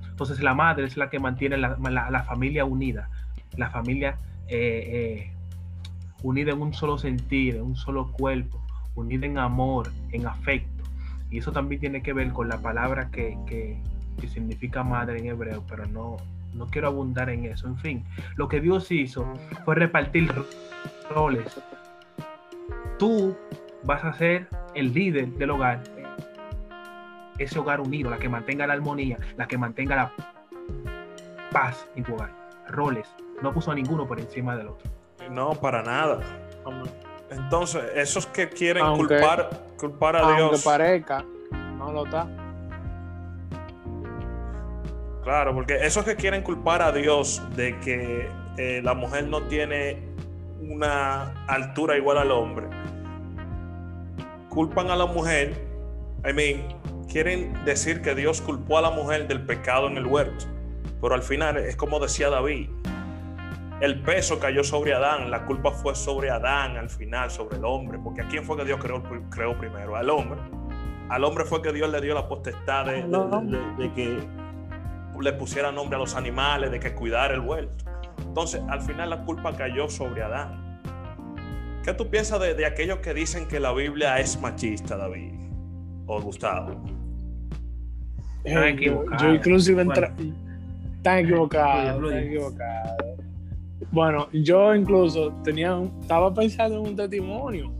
Entonces 0.08 0.42
la 0.42 0.54
madre 0.54 0.86
es 0.86 0.96
la 0.96 1.10
que 1.10 1.18
mantiene 1.18 1.58
la, 1.58 2.24
familia 2.26 2.64
unida, 2.64 3.10
la 3.56 3.68
familia 3.70 4.16
eh, 4.48 5.30
unida 6.22 6.52
en 6.52 6.62
un 6.62 6.72
solo 6.72 6.96
sentir, 6.96 7.56
en 7.56 7.62
un 7.62 7.76
solo 7.76 8.10
cuerpo, 8.12 8.64
unida 8.94 9.26
en 9.26 9.38
amor, 9.38 9.92
en 10.12 10.26
afecto. 10.26 10.84
Y 11.30 11.38
eso 11.38 11.52
también 11.52 11.80
tiene 11.80 12.02
que 12.02 12.12
ver 12.14 12.32
con 12.32 12.48
la 12.48 12.58
palabra 12.58 13.10
que, 13.10 13.36
que, 13.46 13.78
que 14.18 14.28
significa 14.28 14.82
madre 14.82 15.18
en 15.18 15.26
hebreo, 15.26 15.64
pero 15.68 15.86
no, 15.86 16.16
no 16.56 16.66
quiero 16.66 16.88
abundar 16.88 17.30
en 17.30 17.44
eso. 17.44 17.66
En 17.66 17.78
fin, 17.78 18.04
lo 18.36 18.48
que 18.48 18.60
Dios 18.60 18.90
hizo 18.90 19.26
fue 19.64 19.74
repartir 19.74 20.32
roles. 21.10 21.60
Tú 22.98 23.36
vas 23.84 24.04
a 24.04 24.12
ser 24.14 24.48
el 24.74 24.92
líder 24.92 25.28
del 25.32 25.50
hogar, 25.50 25.82
ese 27.38 27.58
hogar 27.58 27.80
unido, 27.80 28.10
la 28.10 28.18
que 28.18 28.28
mantenga 28.28 28.66
la 28.66 28.74
armonía, 28.74 29.18
la 29.36 29.46
que 29.46 29.58
mantenga 29.58 29.96
la 29.96 30.12
paz 31.52 31.86
en 31.94 32.04
tu 32.04 32.14
hogar. 32.14 32.30
Roles. 32.68 33.06
No 33.42 33.52
puso 33.52 33.70
a 33.70 33.74
ninguno 33.74 34.06
por 34.06 34.18
encima 34.18 34.56
del 34.56 34.68
otro. 34.68 34.90
No, 35.30 35.52
para 35.52 35.82
nada. 35.82 36.20
Entonces, 37.30 37.84
esos 37.94 38.26
que 38.26 38.48
quieren 38.48 38.84
culpar, 38.96 39.50
culpar 39.76 40.16
a 40.16 40.36
Dios. 40.36 40.40
Aunque 40.40 40.58
parezca, 40.64 41.24
no 41.76 41.92
lo 41.92 42.04
está. 42.04 42.45
Claro, 45.26 45.52
porque 45.54 45.84
esos 45.84 46.04
que 46.04 46.14
quieren 46.14 46.42
culpar 46.42 46.82
a 46.82 46.92
Dios 46.92 47.42
de 47.56 47.76
que 47.80 48.28
eh, 48.58 48.80
la 48.84 48.94
mujer 48.94 49.26
no 49.26 49.42
tiene 49.48 49.98
una 50.60 51.44
altura 51.48 51.96
igual 51.96 52.18
al 52.18 52.30
hombre, 52.30 52.68
culpan 54.48 54.88
a 54.88 54.94
la 54.94 55.06
mujer, 55.06 55.66
I 56.24 56.32
mean, 56.32 56.68
quieren 57.10 57.52
decir 57.64 58.02
que 58.02 58.14
Dios 58.14 58.40
culpó 58.40 58.78
a 58.78 58.82
la 58.82 58.90
mujer 58.90 59.26
del 59.26 59.44
pecado 59.44 59.88
en 59.88 59.96
el 59.96 60.06
huerto, 60.06 60.44
pero 61.00 61.16
al 61.16 61.22
final 61.22 61.56
es 61.56 61.74
como 61.74 61.98
decía 61.98 62.30
David, 62.30 62.70
el 63.80 64.02
peso 64.02 64.38
cayó 64.38 64.62
sobre 64.62 64.94
Adán, 64.94 65.32
la 65.32 65.44
culpa 65.44 65.72
fue 65.72 65.96
sobre 65.96 66.30
Adán 66.30 66.76
al 66.76 66.88
final, 66.88 67.32
sobre 67.32 67.56
el 67.56 67.64
hombre, 67.64 67.98
porque 67.98 68.20
¿a 68.20 68.28
quién 68.28 68.44
fue 68.44 68.56
que 68.58 68.64
Dios 68.64 68.78
creó, 68.80 69.02
creó 69.28 69.58
primero? 69.58 69.96
Al 69.96 70.08
hombre. 70.08 70.38
Al 71.08 71.24
hombre 71.24 71.44
fue 71.44 71.62
que 71.62 71.72
Dios 71.72 71.90
le 71.90 72.00
dio 72.00 72.14
la 72.14 72.28
potestad 72.28 72.86
de 72.86 73.92
que 73.92 74.45
le 75.20 75.32
pusiera 75.32 75.72
nombre 75.72 75.96
a 75.96 75.98
los 75.98 76.14
animales, 76.14 76.70
de 76.70 76.80
que 76.80 76.94
cuidara 76.94 77.34
el 77.34 77.40
huerto. 77.40 77.84
Entonces, 78.18 78.62
al 78.68 78.82
final 78.82 79.10
la 79.10 79.24
culpa 79.24 79.56
cayó 79.56 79.88
sobre 79.88 80.22
Adán. 80.22 80.80
¿Qué 81.84 81.94
tú 81.94 82.08
piensas 82.08 82.40
de, 82.40 82.66
aquellos 82.66 82.98
que 82.98 83.14
dicen 83.14 83.46
que 83.46 83.60
la 83.60 83.72
Biblia 83.72 84.18
es 84.18 84.40
machista, 84.40 84.96
David? 84.96 85.32
O 86.06 86.20
Gustavo. 86.20 86.82
Eh, 88.44 88.76
yo, 88.80 89.04
yo, 89.20 89.34
inclusive 89.34 89.82
entra... 89.82 90.12
Están 90.96 91.18
equivocados, 91.20 92.12
equivocado. 92.12 92.96
Bueno, 93.92 94.28
yo 94.32 94.74
incluso 94.74 95.32
tenía 95.44 95.80
estaba 96.00 96.34
pensando 96.34 96.80
en 96.80 96.88
un 96.88 96.96
testimonio. 96.96 97.72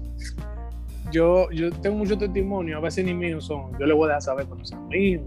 Yo, 1.11 1.51
yo 1.51 1.71
tengo 1.71 1.97
muchos 1.97 2.19
testimonios, 2.19 2.79
a 2.79 2.81
veces 2.81 3.05
ni 3.05 3.15
míos 3.15 3.45
son. 3.45 3.73
Yo 3.79 3.87
le 3.87 3.95
voy 3.95 4.05
a 4.05 4.09
dejar 4.09 4.23
saber 4.23 4.47
cuando 4.47 4.65
sean 4.65 4.87
míos. 4.89 5.25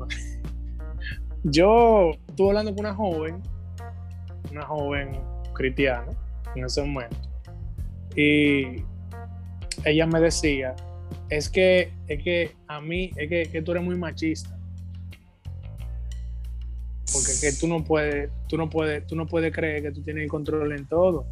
Yo 1.43 2.11
estuve 2.27 2.49
hablando 2.49 2.75
con 2.75 2.81
una 2.81 2.93
joven, 2.93 3.41
una 4.51 4.65
joven 4.65 5.21
cristiana 5.53 6.11
en 6.55 6.65
ese 6.65 6.83
momento, 6.83 7.17
y 8.15 8.83
ella 9.85 10.05
me 10.05 10.19
decía, 10.19 10.75
es 11.29 11.49
que, 11.49 11.93
es 12.07 12.23
que 12.23 12.55
a 12.67 12.81
mí, 12.81 13.11
es 13.15 13.29
que, 13.29 13.61
tú 13.61 13.71
eres 13.71 13.83
muy 13.83 13.95
machista. 13.95 14.57
Porque 17.11 17.31
que 17.41 17.53
tú 17.53 17.67
no 17.67 17.83
puedes, 17.83 18.29
tú 18.47 18.57
no 18.57 18.69
puedes, 18.69 19.07
tú 19.07 19.15
no 19.15 19.25
puedes 19.25 19.53
creer 19.53 19.81
que 19.81 19.91
tú 19.91 20.03
tienes 20.03 20.23
el 20.23 20.29
control 20.29 20.73
en 20.73 20.85
todo. 20.87 21.25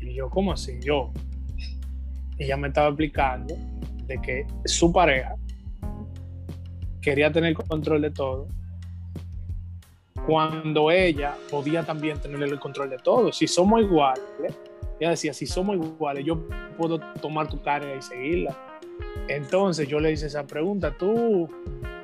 Y 0.00 0.14
yo, 0.14 0.28
¿cómo 0.28 0.52
así? 0.52 0.78
Yo. 0.82 1.12
Ella 2.38 2.56
me 2.56 2.68
estaba 2.68 2.88
explicando 2.88 3.54
de 4.06 4.20
que 4.20 4.46
su 4.64 4.92
pareja 4.92 5.36
quería 7.00 7.32
tener 7.32 7.54
control 7.54 8.02
de 8.02 8.10
todo, 8.10 8.48
cuando 10.26 10.90
ella 10.90 11.34
podía 11.50 11.82
también 11.82 12.20
tener 12.20 12.42
el 12.42 12.60
control 12.60 12.90
de 12.90 12.98
todo. 12.98 13.32
Si 13.32 13.46
somos 13.46 13.80
iguales, 13.80 14.22
ella 14.98 15.10
decía, 15.10 15.32
si 15.32 15.46
somos 15.46 15.76
iguales, 15.76 16.24
yo 16.24 16.46
puedo 16.76 16.98
tomar 17.20 17.48
tu 17.48 17.60
carga 17.62 17.94
y 17.94 18.02
seguirla. 18.02 18.56
Entonces 19.28 19.88
yo 19.88 19.98
le 19.98 20.12
hice 20.12 20.26
esa 20.26 20.46
pregunta, 20.46 20.94
tú, 20.96 21.48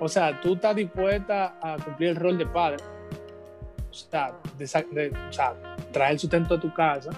o 0.00 0.08
sea, 0.08 0.40
tú 0.40 0.54
estás 0.54 0.74
dispuesta 0.76 1.58
a 1.60 1.76
cumplir 1.76 2.10
el 2.10 2.16
rol 2.16 2.38
de 2.38 2.46
padre, 2.46 2.82
o 3.90 3.94
sea, 3.94 4.34
traer 5.92 6.12
el 6.12 6.18
sustento 6.18 6.54
a 6.54 6.60
tu 6.60 6.72
casa, 6.72 7.10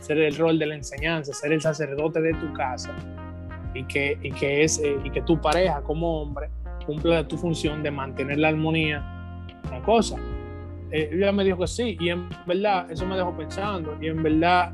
ser 0.00 0.18
el 0.18 0.36
rol 0.36 0.58
de 0.58 0.66
la 0.66 0.74
enseñanza, 0.74 1.32
ser 1.32 1.52
el 1.52 1.60
sacerdote 1.60 2.20
de 2.20 2.34
tu 2.34 2.52
casa, 2.52 2.94
y 3.74 3.84
que, 3.84 4.18
y 4.22 4.32
que, 4.32 4.64
es, 4.64 4.78
eh, 4.78 4.98
y 5.04 5.10
que 5.10 5.22
tu 5.22 5.40
pareja 5.40 5.80
como 5.82 6.22
hombre 6.22 6.50
cumple 6.84 7.24
tu 7.24 7.36
función 7.36 7.82
de 7.82 7.90
mantener 7.90 8.38
la 8.38 8.48
armonía, 8.48 9.04
una 9.68 9.82
cosa. 9.82 10.16
Eh, 10.90 11.10
ella 11.12 11.32
me 11.32 11.44
dijo 11.44 11.58
que 11.58 11.66
sí, 11.66 11.96
y 12.00 12.10
en 12.10 12.28
verdad 12.46 12.90
eso 12.90 13.06
me 13.06 13.16
dejó 13.16 13.36
pensando, 13.36 13.96
y 14.00 14.08
en 14.08 14.22
verdad 14.22 14.72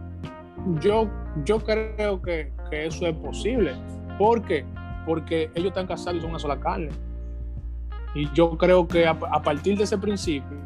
yo, 0.80 1.08
yo 1.44 1.60
creo 1.60 2.20
que, 2.20 2.52
que 2.70 2.86
eso 2.86 3.06
es 3.06 3.14
posible. 3.16 3.74
¿Por 4.18 4.42
qué? 4.42 4.64
Porque 5.06 5.50
ellos 5.54 5.68
están 5.68 5.86
casados 5.86 6.18
y 6.18 6.20
son 6.20 6.30
una 6.30 6.38
sola 6.38 6.58
carne. 6.58 6.90
Y 8.14 8.30
yo 8.32 8.56
creo 8.56 8.86
que 8.88 9.06
a, 9.06 9.14
partir 9.14 9.76
de 9.76 9.84
ese 9.84 9.98
principio, 9.98 10.58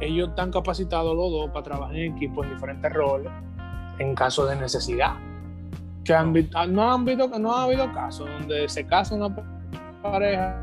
ellos 0.00 0.30
están 0.30 0.50
capacitados 0.50 1.14
los 1.14 1.30
dos 1.30 1.50
para 1.50 1.62
trabajar 1.62 1.96
en 1.96 2.16
equipo 2.16 2.42
en 2.42 2.50
diferentes 2.50 2.92
roles 2.92 3.30
en 3.98 4.14
caso 4.14 4.46
de 4.46 4.56
necesidad. 4.56 5.14
Que 6.04 6.14
han, 6.14 6.32
no, 6.70 6.92
han 6.92 7.02
habido, 7.02 7.28
no 7.38 7.54
ha 7.54 7.64
habido 7.64 7.90
casos 7.92 8.28
donde 8.28 8.68
se 8.68 8.86
casan 8.86 9.22
una 9.22 9.34
pareja 10.10 10.60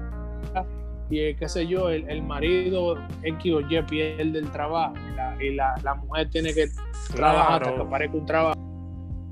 y 1.09 1.35
qué 1.35 1.49
sé 1.49 1.67
yo, 1.67 1.89
el, 1.89 2.23
marido 2.23 2.97
X 3.21 3.53
o 3.53 3.59
Y 3.59 3.81
pierde 3.83 4.39
el 4.39 4.49
trabajo 4.51 4.95
y 5.41 5.53
la, 5.55 5.75
la, 5.83 5.95
mujer 5.95 6.29
tiene 6.29 6.53
que 6.53 6.67
trabajar 7.13 7.63
hasta 7.63 7.75
que 7.75 7.81
aparezca 7.81 8.17
un 8.17 8.25
trabajo. 8.25 8.59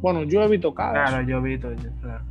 Bueno, 0.02 0.24
yo 0.24 0.42
he 0.42 0.48
visto 0.50 0.74
casos. 0.74 1.10
Claro, 1.10 1.28
yo 1.28 1.38
he 1.38 1.42
visto, 1.42 1.70
claro. 2.02 2.26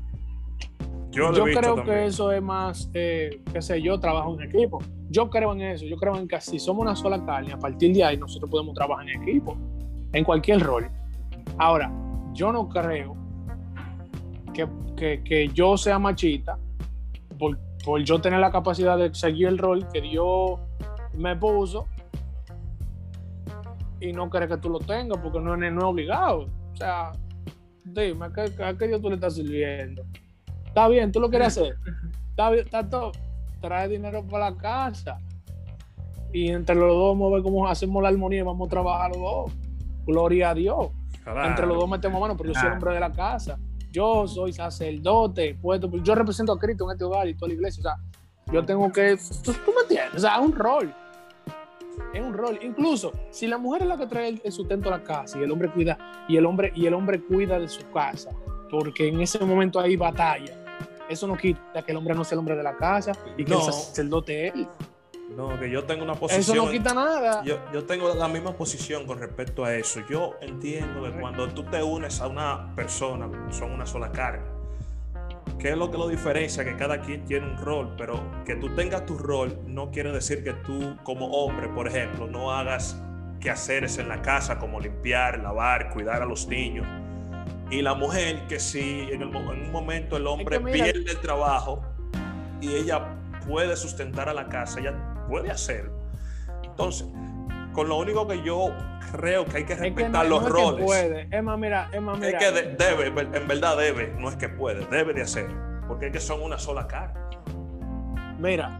Yo, 1.10 1.44
creo 1.44 1.82
que 1.82 2.06
eso 2.06 2.30
es 2.30 2.42
más, 2.42 2.90
eh, 2.92 3.40
qué 3.50 3.62
sé 3.62 3.80
yo, 3.80 3.98
trabajo 3.98 4.38
en 4.38 4.50
equipo. 4.50 4.80
Yo 5.08 5.30
creo 5.30 5.54
en 5.54 5.62
eso, 5.62 5.86
yo 5.86 5.96
creo 5.96 6.16
en 6.16 6.28
que 6.28 6.38
si 6.42 6.58
somos 6.58 6.82
una 6.82 6.94
sola 6.94 7.24
carne, 7.24 7.52
a 7.52 7.58
partir 7.58 7.94
de 7.94 8.04
ahí 8.04 8.18
nosotros 8.18 8.50
podemos 8.50 8.74
trabajar 8.74 9.08
en 9.08 9.22
equipo, 9.22 9.56
en 10.12 10.24
cualquier 10.24 10.60
rol. 10.60 10.90
Ahora, 11.56 11.90
yo 12.34 12.52
no 12.52 12.68
creo 12.68 13.16
que, 14.52 14.68
que, 14.94 15.22
que 15.24 15.48
yo 15.48 15.78
sea 15.78 15.98
machista 15.98 16.58
porque 17.38 17.67
por 17.88 18.04
yo 18.04 18.20
tener 18.20 18.38
la 18.38 18.50
capacidad 18.50 18.98
de 18.98 19.14
seguir 19.14 19.48
el 19.48 19.56
rol 19.56 19.88
que 19.90 20.02
Dios 20.02 20.60
me 21.14 21.34
puso 21.36 21.86
y 23.98 24.12
no 24.12 24.28
crees 24.28 24.50
que 24.50 24.58
tú 24.58 24.68
lo 24.68 24.78
tengas 24.78 25.16
porque 25.22 25.40
no, 25.40 25.54
es 25.54 25.82
obligado. 25.82 26.50
O 26.74 26.76
sea, 26.76 27.12
dime, 27.86 28.26
¿a 28.26 28.30
qué, 28.76 28.88
Dios 28.88 29.00
tú 29.00 29.08
le 29.08 29.14
estás 29.14 29.36
sirviendo? 29.36 30.04
Está 30.66 30.86
bien, 30.88 31.10
tú 31.10 31.18
lo 31.18 31.30
quieres 31.30 31.48
hacer. 31.48 31.76
Está 32.28 32.50
bien, 32.50 32.66
está 32.66 32.86
todo. 32.86 33.12
Trae 33.62 33.88
dinero 33.88 34.22
para 34.22 34.50
la 34.50 34.56
casa. 34.58 35.18
Y 36.30 36.50
entre 36.50 36.74
los 36.74 36.90
dos 36.90 37.14
vamos 37.14 37.32
a 37.32 37.36
ver 37.36 37.42
cómo 37.42 37.66
hacemos 37.66 38.02
la 38.02 38.10
armonía 38.10 38.40
y 38.40 38.42
vamos 38.42 38.66
a 38.66 38.68
trabajar 38.68 39.12
los 39.12 39.20
dos. 39.22 39.52
Gloria 40.04 40.50
a 40.50 40.54
Dios. 40.54 40.88
Entre 41.24 41.66
los 41.66 41.78
dos 41.78 41.88
metemos 41.88 42.20
mano, 42.20 42.36
pero 42.36 42.52
yo 42.52 42.60
soy 42.60 42.68
hombre 42.68 42.92
de 42.92 43.00
la 43.00 43.12
casa 43.12 43.58
yo 43.90 44.26
soy 44.26 44.52
sacerdote, 44.52 45.56
puesto, 45.60 45.90
yo 46.02 46.14
represento 46.14 46.52
a 46.52 46.58
Cristo 46.58 46.84
en 46.84 46.92
este 46.92 47.04
hogar 47.04 47.28
y 47.28 47.34
toda 47.34 47.48
la 47.48 47.54
iglesia, 47.54 47.80
o 47.80 47.82
sea, 47.82 48.52
yo 48.52 48.64
tengo 48.64 48.90
que, 48.92 49.16
tú, 49.42 49.52
me 49.74 49.82
entiendes, 49.82 50.14
o 50.16 50.18
sea, 50.20 50.36
es 50.36 50.40
un 50.40 50.52
rol. 50.52 50.94
Es 52.14 52.22
un 52.22 52.32
rol. 52.32 52.58
Incluso 52.62 53.12
si 53.30 53.46
la 53.46 53.58
mujer 53.58 53.82
es 53.82 53.88
la 53.88 53.96
que 53.98 54.06
trae 54.06 54.28
el, 54.28 54.40
el 54.44 54.52
sustento 54.52 54.88
a 54.88 54.98
la 54.98 55.02
casa 55.04 55.38
y 55.38 55.42
el 55.42 55.50
hombre 55.50 55.70
cuida 55.70 55.98
y 56.28 56.36
el 56.36 56.46
hombre 56.46 56.72
y 56.74 56.86
el 56.86 56.94
hombre 56.94 57.20
cuida 57.20 57.58
de 57.58 57.68
su 57.68 57.88
casa, 57.90 58.30
porque 58.70 59.08
en 59.08 59.20
ese 59.20 59.38
momento 59.44 59.80
hay 59.80 59.96
batalla. 59.96 60.54
Eso 61.08 61.26
no 61.26 61.36
quita 61.36 61.82
que 61.84 61.92
el 61.92 61.98
hombre 61.98 62.14
no 62.14 62.22
sea 62.24 62.36
el 62.36 62.40
hombre 62.40 62.56
de 62.56 62.62
la 62.62 62.76
casa 62.76 63.12
y 63.36 63.44
que 63.44 63.50
No. 63.50 63.58
el 63.66 63.72
sacerdote 63.72 64.48
es 64.48 64.54
él. 64.54 64.68
No, 65.38 65.56
que 65.56 65.70
yo 65.70 65.84
tengo 65.84 66.02
una 66.02 66.14
Eso 66.14 66.20
posición. 66.20 66.66
no 66.66 66.72
quita 66.72 66.92
nada. 66.92 67.44
Yo, 67.44 67.60
yo 67.72 67.84
tengo 67.84 68.12
la 68.12 68.26
misma 68.26 68.56
posición 68.56 69.06
con 69.06 69.20
respecto 69.20 69.64
a 69.64 69.72
eso. 69.72 70.00
Yo 70.10 70.34
entiendo 70.40 71.04
que 71.04 71.12
cuando 71.12 71.48
tú 71.50 71.62
te 71.62 71.80
unes 71.80 72.20
a 72.20 72.26
una 72.26 72.74
persona, 72.74 73.30
son 73.52 73.70
una 73.70 73.86
sola 73.86 74.10
carne. 74.10 74.44
¿Qué 75.60 75.70
es 75.70 75.76
lo 75.76 75.92
que 75.92 75.96
lo 75.96 76.08
diferencia? 76.08 76.64
Que 76.64 76.74
cada 76.74 77.00
quien 77.02 77.24
tiene 77.24 77.46
un 77.46 77.56
rol, 77.56 77.94
pero 77.96 78.20
que 78.44 78.56
tú 78.56 78.74
tengas 78.74 79.06
tu 79.06 79.16
rol 79.16 79.56
no 79.64 79.92
quiere 79.92 80.10
decir 80.10 80.42
que 80.42 80.54
tú 80.54 80.96
como 81.04 81.28
hombre, 81.28 81.68
por 81.68 81.86
ejemplo, 81.86 82.26
no 82.26 82.50
hagas 82.50 83.00
quehaceres 83.38 83.96
en 83.98 84.08
la 84.08 84.20
casa 84.22 84.58
como 84.58 84.80
limpiar, 84.80 85.38
lavar, 85.38 85.90
cuidar 85.90 86.20
a 86.20 86.26
los 86.26 86.48
niños. 86.48 86.84
Y 87.70 87.80
la 87.82 87.94
mujer 87.94 88.48
que 88.48 88.58
si 88.58 89.02
en, 89.12 89.22
el 89.22 89.28
en 89.28 89.66
un 89.66 89.70
momento 89.70 90.16
el 90.16 90.26
hombre 90.26 90.58
pierde 90.58 91.12
el 91.12 91.20
trabajo 91.20 91.84
y 92.60 92.74
ella 92.74 93.16
puede 93.46 93.76
sustentar 93.76 94.28
a 94.28 94.34
la 94.34 94.48
casa, 94.48 94.80
ella 94.80 95.14
puede 95.28 95.50
hacerlo. 95.50 95.92
Entonces, 96.64 97.06
con 97.72 97.88
lo 97.88 97.98
único 97.98 98.26
que 98.26 98.42
yo 98.42 98.72
creo 99.12 99.44
que 99.44 99.58
hay 99.58 99.64
que 99.64 99.74
Es 99.74 99.78
que 99.78 99.84
respetar 99.86 100.24
no, 100.24 100.30
los 100.30 100.42
no 100.42 100.46
es 100.48 100.52
roles. 100.52 100.76
que 100.78 100.84
puede. 100.84 101.42
Más, 101.42 101.58
mira, 101.58 101.90
es 101.92 102.00
más, 102.02 102.18
Es 102.20 102.26
mira. 102.26 102.38
que 102.38 102.50
de- 102.52 102.76
debe, 102.76 103.06
en 103.38 103.46
verdad 103.48 103.76
debe, 103.76 104.14
no 104.18 104.28
es 104.28 104.36
que 104.36 104.48
puede, 104.48 104.84
debe 104.86 105.12
de 105.14 105.22
hacer. 105.22 105.46
Porque 105.86 106.06
es 106.06 106.12
que 106.12 106.20
son 106.20 106.42
una 106.42 106.58
sola 106.58 106.86
carne. 106.86 107.18
Mira, 108.38 108.78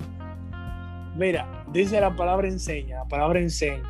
mira, 1.17 1.65
dice 1.73 2.01
la 2.01 2.15
palabra 2.15 2.47
enseña, 2.49 2.99
la 2.99 3.05
palabra 3.07 3.41
enseña 3.41 3.83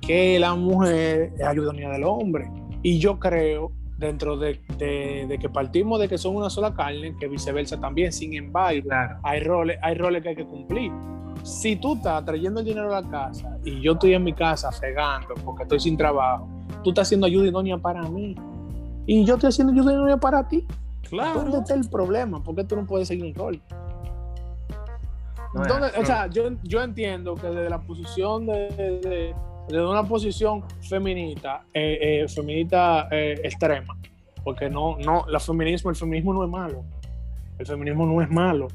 que 0.00 0.38
la 0.38 0.54
mujer 0.54 1.32
es 1.38 1.42
ayudonía 1.44 1.88
del 1.90 2.04
hombre. 2.04 2.50
Y 2.82 2.98
yo 2.98 3.18
creo, 3.18 3.72
dentro 3.98 4.36
de, 4.36 4.60
de- 4.78 5.26
de 5.28 5.38
que 5.38 5.48
partimos 5.48 6.00
de 6.00 6.08
que 6.08 6.18
son 6.18 6.34
una 6.36 6.50
sola 6.50 6.74
carne, 6.74 7.14
que 7.18 7.28
viceversa 7.28 7.78
también. 7.80 8.12
Sin 8.12 8.34
embargo, 8.34 8.82
Claro. 8.84 9.18
hay 9.22 9.40
roles, 9.40 9.78
hay 9.82 9.94
roles 9.94 10.22
que 10.22 10.30
hay 10.30 10.36
que 10.36 10.46
cumplir. 10.46 10.90
Si 11.42 11.76
tú 11.76 11.94
estás 11.94 12.24
trayendo 12.24 12.60
el 12.60 12.66
dinero 12.66 12.94
a 12.94 13.00
la 13.02 13.08
casa 13.10 13.58
y 13.64 13.80
yo 13.80 13.92
estoy 13.92 14.14
en 14.14 14.24
mi 14.24 14.32
casa 14.32 14.72
fregando 14.72 15.34
porque 15.44 15.64
estoy 15.64 15.80
sin 15.80 15.96
trabajo, 15.96 16.48
tú 16.82 16.90
estás 16.90 17.08
haciendo 17.08 17.26
ayuda 17.26 17.46
idónea 17.48 17.76
para 17.78 18.02
mí 18.02 18.34
y 19.06 19.24
yo 19.24 19.34
estoy 19.34 19.48
haciendo 19.48 19.72
ayuda 19.72 19.92
idónea 19.92 20.16
para 20.16 20.46
ti. 20.48 20.66
¿Dónde 21.10 21.58
está 21.58 21.74
el 21.74 21.88
problema? 21.88 22.42
¿Por 22.42 22.54
qué 22.56 22.64
tú 22.64 22.74
no 22.76 22.86
puedes 22.86 23.06
seguir 23.08 23.26
un 23.26 23.34
rol? 23.34 23.60
No 25.54 25.62
es 25.62 25.68
¿Dónde- 25.68 25.86
así. 25.88 26.00
o 26.00 26.04
sea, 26.06 26.26
yo, 26.26 26.44
yo 26.64 26.82
entiendo 26.82 27.34
que 27.36 27.46
desde 27.46 27.70
la 27.70 27.78
posición 27.80 28.46
de, 28.46 28.54
de- 29.02 29.34
desde 29.68 29.86
una 29.86 30.04
posición 30.04 30.62
feminista, 30.80 31.64
eh, 31.72 32.22
eh, 32.22 32.28
feminista 32.28 33.08
eh, 33.10 33.40
extrema, 33.42 33.96
porque 34.42 34.68
no, 34.68 34.96
no, 34.98 35.24
la 35.28 35.40
feminismo, 35.40 35.90
el 35.90 35.96
feminismo 35.96 36.34
no 36.34 36.44
es 36.44 36.50
malo. 36.50 36.84
El 37.58 37.66
feminismo 37.66 38.06
no 38.06 38.20
es 38.20 38.30
malo. 38.30 38.68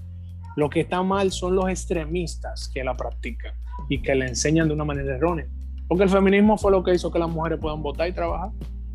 Lo 0.55 0.69
que 0.69 0.81
está 0.81 1.03
mal 1.03 1.31
son 1.31 1.55
los 1.55 1.69
extremistas 1.69 2.69
que 2.74 2.84
la 2.84 2.96
practican 2.96 3.53
y 3.88 4.01
que 4.01 4.15
la 4.15 4.25
enseñan 4.27 4.67
de 4.67 4.74
una 4.74 4.86
manera 4.86 5.15
errónea. 5.15 5.48
Porque 5.88 6.03
el 6.03 6.10
feminismo 6.10 6.58
fue 6.58 6.72
lo 6.72 6.84
que 6.84 6.93
hizo 6.93 7.12
que 7.12 7.19
las 7.19 7.29
mujeres 7.29 7.60
puedan 7.60 7.81
votar 7.81 8.08
y 8.08 8.13
trabajar. 8.13 8.51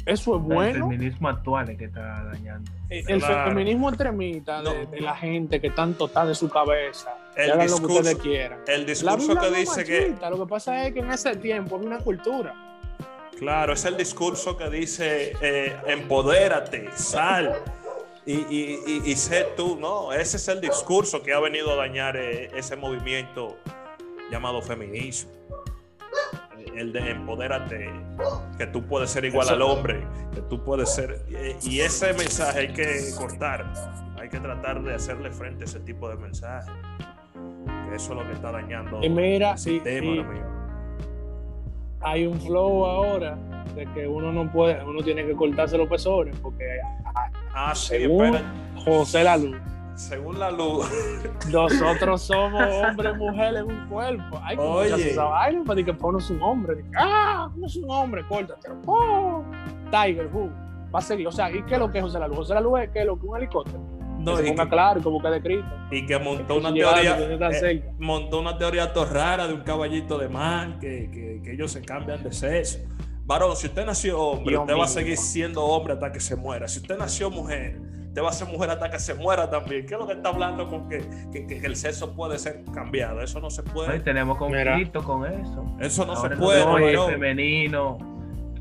Eso 0.07 0.37
es 0.37 0.41
el 0.43 0.43
bueno. 0.55 0.89
feminismo 0.91 1.29
actual 1.29 1.71
es 1.71 1.79
que 1.79 1.85
está 1.87 2.25
dañando. 2.25 2.71
El 2.91 3.21
Claro. 3.21 3.49
feminismo 3.51 3.89
extremista 3.89 4.63
de, 4.63 4.85
No. 4.85 4.91
de 4.91 5.01
la 5.01 5.17
gente 5.17 5.61
que 5.61 5.71
tanto 5.71 6.07
está 6.07 6.27
de 6.27 6.35
su 6.35 6.49
cabeza. 6.51 7.17
El 7.37 7.47
que 7.47 7.53
hagan 7.53 7.59
lo 7.71 7.77
que 7.77 7.83
discurso- 7.83 7.99
ustedes 8.01 8.19
quieran. 8.19 8.59
El 8.67 8.87
discurso 8.87 9.35
que 9.37 9.51
dice 9.51 9.85
que, 9.85 10.15
Lo 10.31 10.39
que 10.45 10.47
pasa 10.49 10.87
es 10.87 10.93
que 10.93 11.01
en 11.01 11.11
ese 11.11 11.35
tiempo 11.37 11.77
había 11.77 11.87
una 11.89 11.99
cultura. 11.99 12.55
claro, 13.39 13.73
es 13.73 13.85
el 13.85 13.97
discurso 13.97 14.57
que 14.57 14.71
dice, 14.71 15.33
eh, 15.41 15.77
empodérate, 15.87 16.91
sal 16.95 17.57
y, 18.27 18.35
y, 18.35 18.79
y- 18.87 19.03
y 19.11 19.17
sé 19.17 19.47
tú, 19.57 19.77
¿no? 19.81 20.13
Ese 20.13 20.37
es 20.37 20.49
el 20.49 20.61
discurso 20.61 21.23
que 21.23 21.33
ha 21.33 21.41
venido 21.41 21.73
a 21.73 21.77
dañar 21.77 22.17
eh, 22.17 22.51
ese 22.55 22.77
movimiento 22.77 23.57
llamado 24.31 24.63
feminismo. 24.63 25.31
El 26.77 26.93
de 26.93 27.11
empodérate, 27.11 27.89
que 28.59 28.67
tú 28.67 28.83
puedes 28.87 29.11
ser 29.11 29.25
igual 29.25 29.47
Eso- 29.47 29.55
al 29.55 29.63
hombre, 29.63 30.05
que 30.35 30.41
tú 30.43 30.63
puedes 30.65 30.93
ser... 30.93 31.25
y 31.63 31.81
ese 31.81 32.13
mensaje 32.15 32.59
hay 32.61 32.73
que 32.73 33.01
cortar, 33.17 33.73
hay 34.21 34.29
que 34.29 34.41
tratar 34.41 34.83
de 34.83 34.95
hacerle 34.95 35.31
frente 35.31 35.65
a 35.65 35.67
ese 35.67 35.81
tipo 35.81 36.09
de 36.09 36.17
mensaje. 36.17 36.71
Que 37.89 37.97
eso 37.97 38.13
es 38.13 38.19
lo 38.19 38.27
que 38.27 38.33
está 38.33 38.51
dañando 38.53 39.01
Y 39.03 39.09
mira, 39.09 39.51
el 39.53 39.55
y- 39.57 39.59
sistema 39.59 40.07
y-. 40.07 40.25
Hay 42.01 42.27
un 42.27 42.39
flow 42.41 42.85
ahora 42.85 43.37
de 43.75 43.87
que 43.93 44.07
uno 44.07 44.31
no 44.33 44.51
puede, 44.53 44.83
uno 44.85 45.03
tiene 45.03 45.25
que 45.25 45.33
cortarse 45.35 45.79
los 45.79 45.89
pezones 45.89 46.37
porque 46.41 46.65
Ah, 47.55 47.73
sí, 47.75 47.87
según- 47.99 48.35
espera. 48.35 48.53
José 48.85 49.25
la 49.25 49.37
luz. 49.37 49.57
Según 49.95 50.39
la 50.39 50.51
luz. 50.51 50.87
Nosotros 51.53 52.23
somos 52.23 52.63
hombre 52.63 53.11
y 53.11 53.17
mujer 53.17 53.55
en 53.57 53.65
un 53.65 53.89
cuerpo. 53.89 54.41
Hay 54.43 54.57
que 54.57 54.63
Oye. 54.63 55.11
esa 55.11 55.25
vaina 55.25 55.63
para 55.65 55.83
que 55.83 55.95
pones 55.95 56.29
un 56.31 56.43
hombre. 56.43 56.77
Dice, 56.77 56.91
ah, 56.99 57.49
no 57.57 57.67
es 57.67 57.77
un 57.77 57.91
hombre, 57.91 58.25
córtatelo. 58.27 58.81
Oh, 58.87 59.45
Tiger, 59.91 60.29
who? 60.33 60.51
Va 60.95 60.99
a 60.99 61.03
seguir. 61.03 61.27
O 61.29 61.33
sea, 61.33 61.51
¿y 61.51 61.63
qué 61.65 61.75
es 61.75 61.79
lo 61.81 61.91
que 61.91 61.99
es 61.99 62.05
José 62.05 62.19
la 62.19 62.29
luz? 62.29 62.39
José 62.39 62.55
la 62.55 62.61
luz 62.61 62.81
es 62.81 62.91
que 62.91 63.05
lo 63.05 63.19
que 63.19 63.27
un 63.27 63.37
helicóptero. 63.37 63.79
No, 64.19 64.33
que 64.37 64.43
se 64.43 64.47
y, 64.47 64.51
ponga 64.51 64.65
que, 64.65 64.71
claro 64.71 65.03
como 65.03 65.21
quede 65.21 65.37
escrito. 65.37 65.67
y 65.91 66.07
que 66.07 66.19
montó 66.19 66.57
una 66.57 66.73
teoría. 66.73 67.19
eh, 67.21 67.95
montó 67.99 68.41
una 68.41 68.57
teoría 68.57 68.93
todo 68.93 69.05
rara 69.05 69.47
de 69.47 69.55
un 69.55 69.61
caballito 69.63 70.19
de 70.19 70.29
mar, 70.29 70.79
que, 70.79 71.11
que, 71.11 71.41
que 71.43 71.53
ellos 71.53 71.73
se 71.73 71.83
cambian 71.83 72.23
de 72.23 72.33
sexo. 72.33 72.79
Varón, 73.27 73.57
si 73.57 73.67
usted 73.67 73.85
nació 73.87 74.21
hombre, 74.21 74.51
Dios 74.51 74.63
usted 74.63 74.75
va 74.79 74.85
a 74.85 74.89
seguir 74.89 75.17
siendo 75.17 75.65
hombre 75.65 75.95
hasta 75.95 76.13
que 76.13 76.21
se 76.21 76.37
muera. 76.37 76.69
Si 76.69 76.79
usted 76.79 76.97
nació 76.99 77.31
mujer, 77.31 77.81
usted 78.15 78.23
va 78.23 78.29
a 78.31 78.33
ser 78.33 78.47
mujer 78.47 78.71
hasta 78.71 78.89
que 78.91 78.99
se 79.01 79.13
muera 79.15 79.51
también. 79.51 79.87
¿Qué 79.87 79.95
es 79.95 80.01
lo 80.01 80.07
que 80.07 80.13
está 80.13 80.29
hablando 80.29 80.69
con 80.69 80.89
que, 80.89 81.05
que- 81.33 81.49
que 81.49 81.67
el 81.67 81.75
sexo 81.75 82.15
puede 82.15 82.39
ser 82.39 82.63
cambiado? 82.73 83.21
Eso 83.21 83.41
no 83.41 83.51
se 83.51 83.63
Hoy 83.63 83.69
puede. 83.75 83.99
tenemos 84.01 84.39
Mira. 84.49 84.71
conflicto 84.71 85.03
con 85.03 85.27
eso. 85.27 85.67
Eso 85.81 86.07
no 86.07 86.13
Ahora 86.13 86.37
se 86.37 86.41
puede, 86.41 86.65
varón. 86.65 87.11
femeninos 87.11 87.97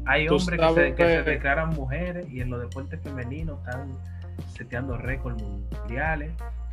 hay 0.08 0.28
hombres 0.28 0.60
que 0.60 0.74
se, 0.74 0.96
que 0.96 1.04
declaran 1.22 1.70
mujeres 1.70 2.28
y 2.32 2.42
en 2.42 2.50
los 2.50 2.62
deportes 2.62 3.00
femeninos 3.04 3.60
están 3.60 3.90
seteando 4.58 4.98
récords 4.98 5.40
mundiales. 5.42 6.32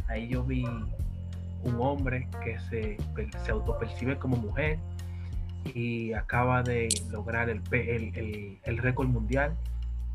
Ahí 0.08 0.28
yo 0.28 0.42
vi 0.42 0.64
un 0.64 1.76
hombre 1.80 2.28
que 2.42 2.58
se, 2.70 2.96
se 3.44 3.50
autopercibe 3.52 4.16
como 4.16 4.36
mujer 4.36 4.78
y 5.74 6.14
acaba 6.14 6.62
de 6.62 6.88
lograr 7.10 7.50
el, 7.50 7.60
el, 7.72 8.16
el- 8.16 8.58
el 8.64 8.78
récord 8.78 9.08
mundial 9.08 9.52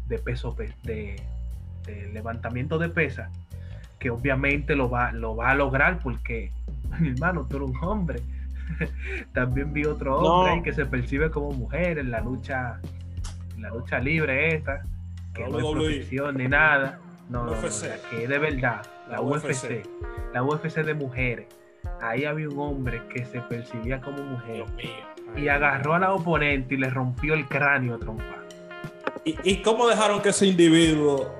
de 0.07 0.17
peso 0.17 0.55
pe- 0.55 0.73
de, 0.83 1.15
de 1.85 2.09
levantamiento 2.13 2.77
de 2.77 2.89
pesa 2.89 3.29
que 3.99 4.09
obviamente 4.09 4.75
lo 4.75 4.89
va, 4.89 5.11
lo 5.11 5.35
va 5.35 5.51
a 5.51 5.55
lograr 5.55 5.99
porque 5.99 6.51
mi 6.99 7.09
hermano 7.09 7.45
tú 7.49 7.57
eres 7.57 7.69
un 7.69 7.77
hombre 7.83 8.19
también 9.33 9.71
vi 9.73 9.85
otro 9.85 10.11
No. 10.11 10.17
hombre 10.27 10.53
ahí 10.53 10.61
que 10.63 10.73
se 10.73 10.85
percibe 10.85 11.29
como 11.29 11.51
mujer 11.51 11.97
en 11.99 12.11
la 12.11 12.21
lucha 12.21 12.79
en 13.55 13.61
la 13.61 13.69
lucha 13.69 13.99
libre 13.99 14.55
esta 14.55 14.83
que 15.33 15.47
no 15.47 15.57
es 15.59 15.63
WWE. 15.63 15.73
profesión 15.73 16.37
ni 16.37 16.47
nada 16.47 16.99
no, 17.29 17.45
no, 17.45 17.51
no, 17.55 17.61
que 18.09 18.27
de 18.27 18.37
verdad 18.37 18.81
la, 19.09 19.15
La 19.17 19.21
UFC. 19.21 19.45
UFC. 19.45 19.89
la 20.33 20.43
UFC 20.43 20.75
de 20.83 20.93
mujeres 20.93 21.47
ahí 22.01 22.25
había 22.25 22.49
un 22.49 22.59
hombre 22.59 23.01
que 23.13 23.25
se 23.25 23.41
percibía 23.41 24.01
como 24.01 24.21
mujer 24.23 24.65
y 25.35 25.47
agarró 25.47 25.93
a 25.95 25.99
la 25.99 26.13
oponente 26.13 26.75
y 26.75 26.77
le 26.77 26.89
rompió 26.89 27.33
el 27.33 27.45
cráneo 27.47 27.95
a 27.95 27.99
trompa. 27.99 28.23
¿Y, 29.23 29.35
¿Y 29.43 29.61
cómo 29.61 29.87
dejaron 29.87 30.21
que 30.21 30.29
ese 30.29 30.45
individuo 30.47 31.33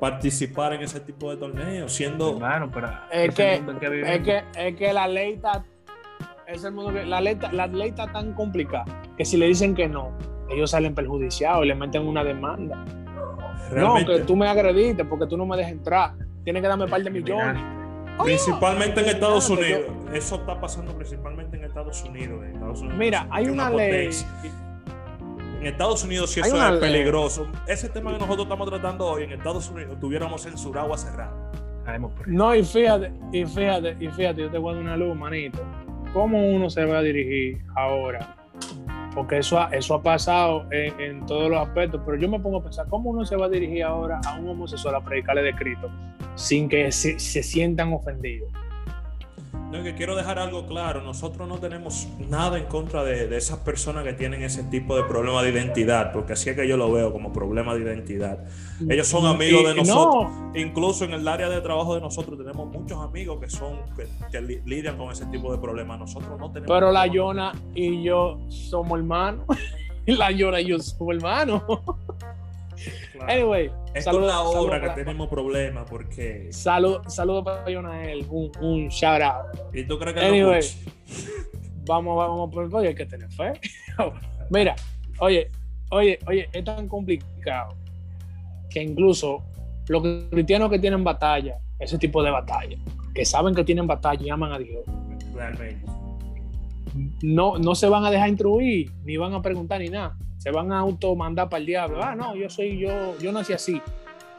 participara 0.00 0.74
en 0.74 0.82
ese 0.82 1.00
tipo 1.00 1.30
de 1.30 1.36
torneos? 1.36 1.92
Siendo. 1.92 2.34
Hermano, 2.34 2.70
pero 2.72 2.88
Es 3.10 3.34
que-. 3.34 3.54
Es 4.06 4.20
que, 4.22 4.42
es 4.56 4.76
que 4.76 4.92
la 4.92 5.06
ley 5.08 5.34
está. 5.34 5.64
Es 6.46 6.64
el 6.64 6.72
mundo 6.72 6.92
que, 6.92 7.04
la, 7.04 7.20
ley, 7.20 7.34
está- 7.34 7.52
la 7.52 7.66
ley 7.66 7.90
está 7.90 8.10
tan 8.10 8.32
complicada 8.32 8.84
que 9.18 9.24
si 9.24 9.36
le 9.36 9.46
dicen 9.46 9.74
que 9.74 9.86
no, 9.86 10.12
ellos 10.48 10.70
salen 10.70 10.94
perjudicados 10.94 11.64
y 11.64 11.68
le 11.68 11.74
meten 11.74 12.06
una 12.06 12.24
demanda. 12.24 12.84
realmente- 13.70 14.12
No, 14.12 14.18
que 14.18 14.24
tú 14.24 14.34
me 14.34 14.48
agrediste 14.48 15.04
porque 15.04 15.26
tú 15.26 15.36
no 15.36 15.44
me 15.44 15.56
dejas 15.58 15.72
entrar. 15.72 16.14
Tienes 16.44 16.62
que 16.62 16.68
darme 16.68 16.84
un 16.84 16.90
par 16.90 17.02
de 17.02 17.10
millones. 17.10 17.62
Principalmente 18.24 19.00
en 19.00 19.06
Estados 19.06 19.50
Unidos. 19.50 19.82
Eso 20.12 20.36
está 20.36 20.58
pasando 20.58 20.92
principalmente 20.96 21.56
en 21.58 21.64
Estados 21.64 22.02
Unidos. 22.02 22.42
en 22.44 22.54
Estados 22.54 22.80
Unidos, 22.80 22.98
Mira, 22.98 23.26
hay 23.30 23.46
una 23.48 23.68
ley. 23.70 24.06
potencia. 24.06 24.28
En 25.60 25.66
Estados 25.66 26.04
Unidos 26.04 26.30
sí 26.30 26.40
Hay 26.40 26.48
eso 26.48 26.56
una 26.56 26.74
es 26.74 26.78
peligroso. 26.78 27.48
Ese 27.66 27.88
tema 27.88 28.12
que 28.12 28.18
nosotros 28.18 28.44
estamos 28.44 28.68
tratando 28.68 29.06
hoy 29.06 29.24
en 29.24 29.32
Estados 29.32 29.68
Unidos 29.70 29.98
tuviéramos 30.00 30.42
censurado 30.42 30.88
por 30.88 32.28
eso. 32.28 32.36
No, 32.36 32.54
y 32.54 32.62
fíjate, 32.62 33.12
y 33.32 33.44
fíjate, 33.44 33.96
y 33.98 34.08
fíjate, 34.08 34.42
yo 34.42 34.50
te 34.50 34.58
voy 34.58 34.72
a 34.72 34.74
dar 34.74 34.82
una 34.82 34.96
luz, 34.96 35.16
manito. 35.16 35.58
¿Cómo 36.12 36.48
uno 36.48 36.70
se 36.70 36.84
va 36.84 36.98
a 36.98 37.02
dirigir 37.02 37.60
ahora? 37.74 38.36
Porque 39.14 39.38
eso 39.38 39.58
ha, 39.58 39.68
eso 39.70 39.94
ha 39.94 40.02
pasado 40.02 40.66
en, 40.70 41.00
en 41.00 41.26
todos 41.26 41.50
los 41.50 41.66
aspectos, 41.66 42.00
pero 42.04 42.18
yo 42.18 42.28
me 42.28 42.38
pongo 42.38 42.58
a 42.58 42.62
pensar, 42.62 42.86
¿cómo 42.88 43.10
uno 43.10 43.24
se 43.24 43.36
va 43.36 43.46
a 43.46 43.48
dirigir 43.48 43.82
ahora 43.82 44.20
a 44.26 44.38
un 44.38 44.48
homosexual 44.48 44.94
a 44.94 45.00
predicarle 45.00 45.42
de 45.42 45.54
Cristo 45.54 45.90
sin 46.34 46.68
que 46.68 46.92
se, 46.92 47.18
se 47.18 47.42
sientan 47.42 47.92
ofendidos? 47.92 48.52
No, 49.70 49.82
que 49.82 49.94
quiero 49.94 50.16
dejar 50.16 50.38
algo 50.38 50.66
claro, 50.66 51.02
nosotros 51.02 51.46
no 51.46 51.58
tenemos 51.58 52.08
nada 52.18 52.56
en 52.56 52.64
contra 52.64 53.04
de, 53.04 53.28
de, 53.28 53.36
esas 53.36 53.58
personas 53.58 54.02
que 54.02 54.14
tienen 54.14 54.42
ese 54.42 54.62
tipo 54.64 54.96
de 54.96 55.04
problema 55.04 55.42
de 55.42 55.50
identidad, 55.50 56.10
porque 56.10 56.32
así 56.32 56.48
es 56.48 56.56
que 56.56 56.66
yo 56.66 56.78
lo 56.78 56.90
veo 56.90 57.12
como 57.12 57.34
problema 57.34 57.74
de 57.74 57.82
identidad. 57.82 58.38
Ellos 58.88 59.06
son 59.06 59.26
amigos 59.26 59.64
de 59.66 59.74
nosotros, 59.74 60.32
no. 60.32 60.52
incluso 60.54 61.04
en 61.04 61.12
el 61.12 61.28
área 61.28 61.50
de 61.50 61.60
trabajo 61.60 61.94
de 61.94 62.00
nosotros 62.00 62.38
tenemos 62.38 62.66
muchos 62.68 62.98
amigos 62.98 63.40
que 63.40 63.50
son 63.50 63.80
que, 63.94 64.06
que 64.32 64.40
lidian 64.40 64.96
con 64.96 65.12
ese 65.12 65.26
tipo 65.26 65.52
de 65.52 65.58
problemas. 65.58 65.98
Nosotros 65.98 66.38
no 66.38 66.50
tenemos. 66.50 66.74
Pero 66.74 66.90
la 66.90 67.06
Yona 67.06 67.52
y 67.74 68.02
yo 68.02 68.38
somos 68.48 68.98
hermanos. 68.98 69.44
la 70.06 70.30
Yona 70.30 70.62
y 70.62 70.66
yo 70.66 70.78
somos 70.78 71.14
hermanos. 71.14 71.62
Claro. 73.12 73.32
Anyway, 73.32 73.70
es 73.94 74.04
con 74.04 74.26
la 74.26 74.42
obra 74.42 74.80
que 74.80 74.90
tenemos 74.90 75.28
problemas 75.28 75.88
porque. 75.88 76.48
Saludos 76.52 77.14
saludo 77.14 77.44
para 77.44 77.68
Yonael, 77.70 78.26
un, 78.28 78.50
un 78.60 78.88
shout 78.88 79.22
out. 79.22 79.74
¿Y 79.74 79.84
tú 79.84 79.98
crees 79.98 80.14
que 80.14 80.24
anyway, 80.24 80.62
vamos, 81.86 82.16
vamos, 82.16 82.50
por 82.52 82.74
oye, 82.74 82.88
hay 82.88 82.94
que 82.94 83.06
tener 83.06 83.30
fe. 83.30 83.52
Mira, 84.50 84.76
oye, 85.18 85.50
oye, 85.90 86.18
oye, 86.26 86.48
es 86.52 86.64
tan 86.64 86.88
complicado 86.88 87.76
que 88.70 88.82
incluso 88.82 89.42
los 89.88 90.02
cristianos 90.30 90.70
que 90.70 90.78
tienen 90.78 91.02
batalla, 91.02 91.58
ese 91.78 91.98
tipo 91.98 92.22
de 92.22 92.30
batalla, 92.30 92.76
que 93.14 93.24
saben 93.24 93.54
que 93.54 93.64
tienen 93.64 93.86
batalla 93.86 94.22
y 94.22 94.30
aman 94.30 94.52
a 94.52 94.58
Dios. 94.58 94.84
Realmente. 95.34 95.84
No, 97.22 97.58
no 97.58 97.74
se 97.74 97.88
van 97.88 98.04
a 98.04 98.10
dejar 98.10 98.28
instruir, 98.28 98.90
ni 99.04 99.16
van 99.16 99.32
a 99.34 99.42
preguntar 99.42 99.80
ni 99.80 99.88
nada 99.88 100.16
se 100.38 100.50
van 100.50 100.72
a 100.72 100.78
automandar 100.78 101.48
para 101.48 101.60
el 101.60 101.66
diablo. 101.66 102.02
Ah, 102.02 102.14
no, 102.14 102.34
yo 102.34 102.48
soy 102.48 102.78
yo, 102.78 103.18
yo 103.18 103.32
nací 103.32 103.52
así. 103.52 103.82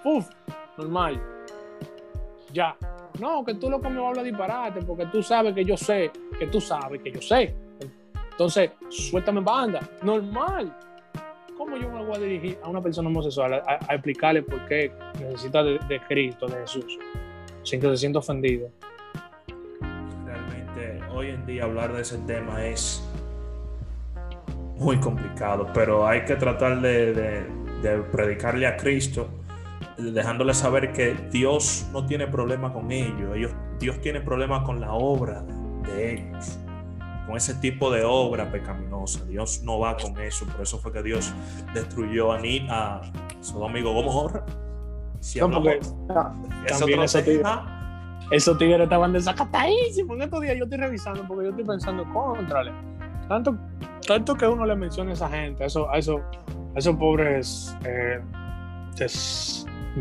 Uf, 0.03 0.27
normal. 0.77 1.21
Ya. 2.53 2.75
No, 3.19 3.43
que 3.43 3.53
tú 3.55 3.69
lo 3.69 3.79
me 3.79 4.05
hablas 4.05 4.23
disparate, 4.23 4.81
porque 4.81 5.05
tú 5.07 5.21
sabes 5.21 5.53
que 5.53 5.65
yo 5.65 5.75
sé, 5.75 6.09
que 6.39 6.47
tú 6.47 6.61
sabes 6.61 7.01
que 7.01 7.11
yo 7.11 7.21
sé. 7.21 7.53
Entonces, 8.31 8.71
suéltame 8.89 9.41
banda. 9.41 9.81
Normal. 10.01 10.73
¿Cómo 11.57 11.75
yo 11.75 11.89
me 11.89 12.05
voy 12.05 12.15
a 12.15 12.19
dirigir 12.19 12.57
a 12.63 12.69
una 12.69 12.81
persona 12.81 13.09
homosexual 13.09 13.55
a, 13.55 13.79
a 13.85 13.93
explicarle 13.93 14.41
por 14.41 14.65
qué 14.67 14.93
necesita 15.19 15.61
de, 15.61 15.77
de, 15.89 15.99
Cristo, 16.07 16.47
de 16.47 16.61
Jesús, 16.61 16.97
sin 17.63 17.81
que 17.81 17.87
se 17.89 17.97
sienta 17.97 18.19
ofendido? 18.19 18.69
Realmente, 20.25 21.01
hoy 21.11 21.31
en 21.31 21.45
día 21.45 21.65
hablar 21.65 21.91
de 21.91 22.03
ese 22.03 22.17
tema 22.19 22.65
es 22.65 23.03
muy 24.79 24.97
complicado, 24.99 25.67
pero 25.73 26.07
hay 26.07 26.23
que 26.25 26.35
tratar 26.35 26.81
de, 26.81 27.13
de, 27.13 27.43
de, 27.81 28.01
predicarle 28.03 28.65
a 28.65 28.77
Cristo, 28.77 29.29
dejándole 29.97 30.53
saber 30.53 30.93
que 30.93 31.13
Dios 31.31 31.87
no 31.91 32.05
tiene 32.05 32.27
problema 32.27 32.71
con 32.71 32.89
ellos, 32.91 33.35
ellos 33.35 33.51
Dios 33.79 33.99
tiene 34.01 34.21
problema 34.21 34.63
con 34.63 34.79
la 34.81 34.93
obra 34.93 35.43
de 35.85 36.13
ellos, 36.13 36.59
con 37.25 37.37
ese 37.37 37.53
tipo 37.55 37.89
de 37.91 38.03
obra 38.03 38.51
pecaminosa. 38.51 39.23
Dios 39.25 39.61
no 39.63 39.79
va 39.79 39.95
con 39.97 40.19
eso, 40.19 40.45
por 40.45 40.61
eso 40.61 40.77
fue 40.79 40.91
que 40.91 41.01
Dios 41.03 41.33
destruyó 41.73 42.31
a, 42.31 42.39
Ni, 42.39 42.67
a 42.69 43.01
Sodoma 43.41 43.79
y 43.79 43.81
Gomorra. 43.81 44.45
Si 45.19 45.39
no, 45.39 45.51
porque, 45.51 45.79
ah, 46.09 46.33
también 46.67 47.01
eso 47.01 47.21
tigres, 47.21 47.47
esos 48.31 48.57
tigres 48.57 48.81
estaban 48.81 49.11
desacatadísimos. 49.11 50.15
En 50.15 50.23
estos 50.23 50.41
días 50.41 50.55
yo 50.57 50.63
estoy 50.63 50.79
revisando 50.79 51.25
porque 51.27 51.45
yo 51.45 51.49
estoy 51.49 51.65
pensando, 51.65 52.05
contrale. 52.13 52.71
Tanto 53.29 53.57
tanto 54.09 54.33
que 54.33 54.47
uno 54.47 54.65
le 54.65 54.75
menciona 54.75 55.11
a 55.11 55.13
esa 55.13 55.29
gente, 55.29 55.63
a, 55.63 55.67
eso, 55.67 55.87
a, 55.87 55.99
eso, 55.99 56.17
a 56.75 56.79
esos 56.79 56.95
pobres 56.95 57.77
eh, 57.85 58.19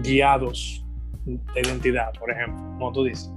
guiados 0.02 0.82
de 1.26 1.60
identidad, 1.60 2.10
por 2.18 2.30
ejemplo, 2.30 2.56
como 2.78 2.92
tú 2.92 3.04
dices. 3.04 3.30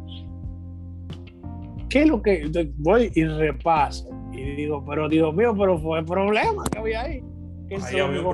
¿Qué 1.89 2.04
es 2.04 2.08
lo 2.08 2.21
que 2.21 2.49
voy 2.77 3.12
y 3.15 3.25
repaso? 3.25 4.10
Y 4.32 4.41
digo, 4.56 4.82
pero 4.86 5.10
Dios 5.10 5.34
mío, 5.36 5.54
pero 5.60 5.77
fue 5.77 5.99
el 5.99 6.06
problema 6.06 6.63
que 6.71 6.80
había 6.80 7.01
ahí. 7.01 7.23
Ay, 7.84 7.99
amigo, 7.99 8.34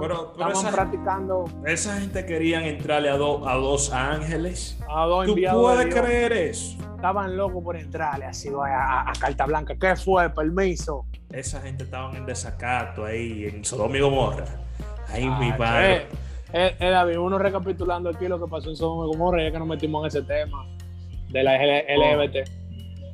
pero, 0.00 0.50
esa, 0.50 0.70
practicando. 0.70 1.44
Esa 1.64 2.00
gente 2.00 2.26
querían 2.26 2.64
entrarle 2.64 3.08
a, 3.08 3.16
do, 3.16 3.46
a 3.48 3.54
dos 3.54 3.92
ángeles. 3.92 4.78
A 4.88 5.06
dos 5.06 5.26
¿Tú 5.26 5.36
puedes 5.36 5.94
creer 5.94 6.32
eso? 6.32 6.76
Estaban 6.96 7.36
locos 7.36 7.62
por 7.62 7.76
entrarle 7.76 8.24
así 8.24 8.48
a, 8.48 9.00
a, 9.00 9.10
a 9.10 9.12
Carta 9.12 9.46
Blanca. 9.46 9.74
¿Qué 9.78 9.94
fue? 9.96 10.28
Permiso 10.30 11.06
esa 11.34 11.60
gente 11.60 11.84
estaban 11.84 12.16
en 12.16 12.26
desacato 12.26 13.04
ahí 13.04 13.46
en 13.46 13.64
Sodoma 13.64 13.96
y 13.96 14.00
Gomorra. 14.00 14.44
Ahí 15.08 15.26
ah, 15.28 15.38
mi 15.38 15.52
padre. 15.52 15.96
Eh, 15.96 16.06
eh, 16.52 16.76
eh, 16.78 16.90
David, 16.90 17.18
uno 17.18 17.38
recapitulando 17.38 18.08
aquí 18.08 18.28
lo 18.28 18.40
que 18.42 18.48
pasó 18.48 18.70
en 18.70 18.76
Sodoma 18.76 19.04
y 19.04 19.08
Gomorra, 19.08 19.42
ya 19.42 19.50
que 19.50 19.58
nos 19.58 19.66
metimos 19.68 20.02
en 20.02 20.06
ese 20.06 20.22
tema 20.22 20.64
de 21.30 21.42
la 21.42 21.56
LGBT. 21.56 22.48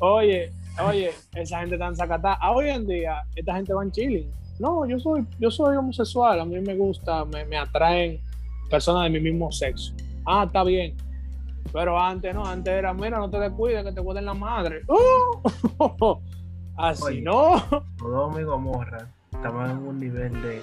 Oh. 0.00 0.16
Oye, 0.16 0.52
oye, 0.86 1.12
esa 1.34 1.60
gente 1.60 1.78
tan 1.78 1.96
sacatada. 1.96 2.38
Hoy 2.50 2.68
en 2.68 2.86
día, 2.86 3.24
esta 3.34 3.54
gente 3.54 3.72
va 3.72 3.82
en 3.82 3.92
chilling. 3.92 4.30
No, 4.58 4.86
yo 4.86 4.98
soy, 4.98 5.26
yo 5.38 5.50
soy 5.50 5.76
homosexual, 5.76 6.38
a 6.38 6.44
mí 6.44 6.60
me 6.60 6.74
gusta, 6.74 7.24
me, 7.24 7.44
me 7.46 7.56
atraen 7.56 8.20
personas 8.68 9.04
de 9.04 9.10
mi 9.10 9.20
mismo 9.20 9.50
sexo. 9.50 9.94
Ah, 10.26 10.44
está 10.46 10.64
bien. 10.64 10.94
Pero 11.72 11.98
antes 11.98 12.34
no, 12.34 12.44
antes 12.44 12.72
era, 12.72 12.92
mira, 12.92 13.18
no 13.18 13.30
te 13.30 13.38
descuides, 13.38 13.84
que 13.84 13.92
te 13.92 14.02
cuiden 14.02 14.26
la 14.26 14.34
madre. 14.34 14.82
¡Uh! 14.88 16.18
Así 16.76 17.02
Oye, 17.04 17.22
no. 17.22 17.62
Sodoma 17.98 18.40
y 18.40 18.44
Gomorra 18.44 19.08
estaban 19.32 19.70
en 19.70 19.76
un 19.78 19.98
nivel 19.98 20.32
de, 20.42 20.62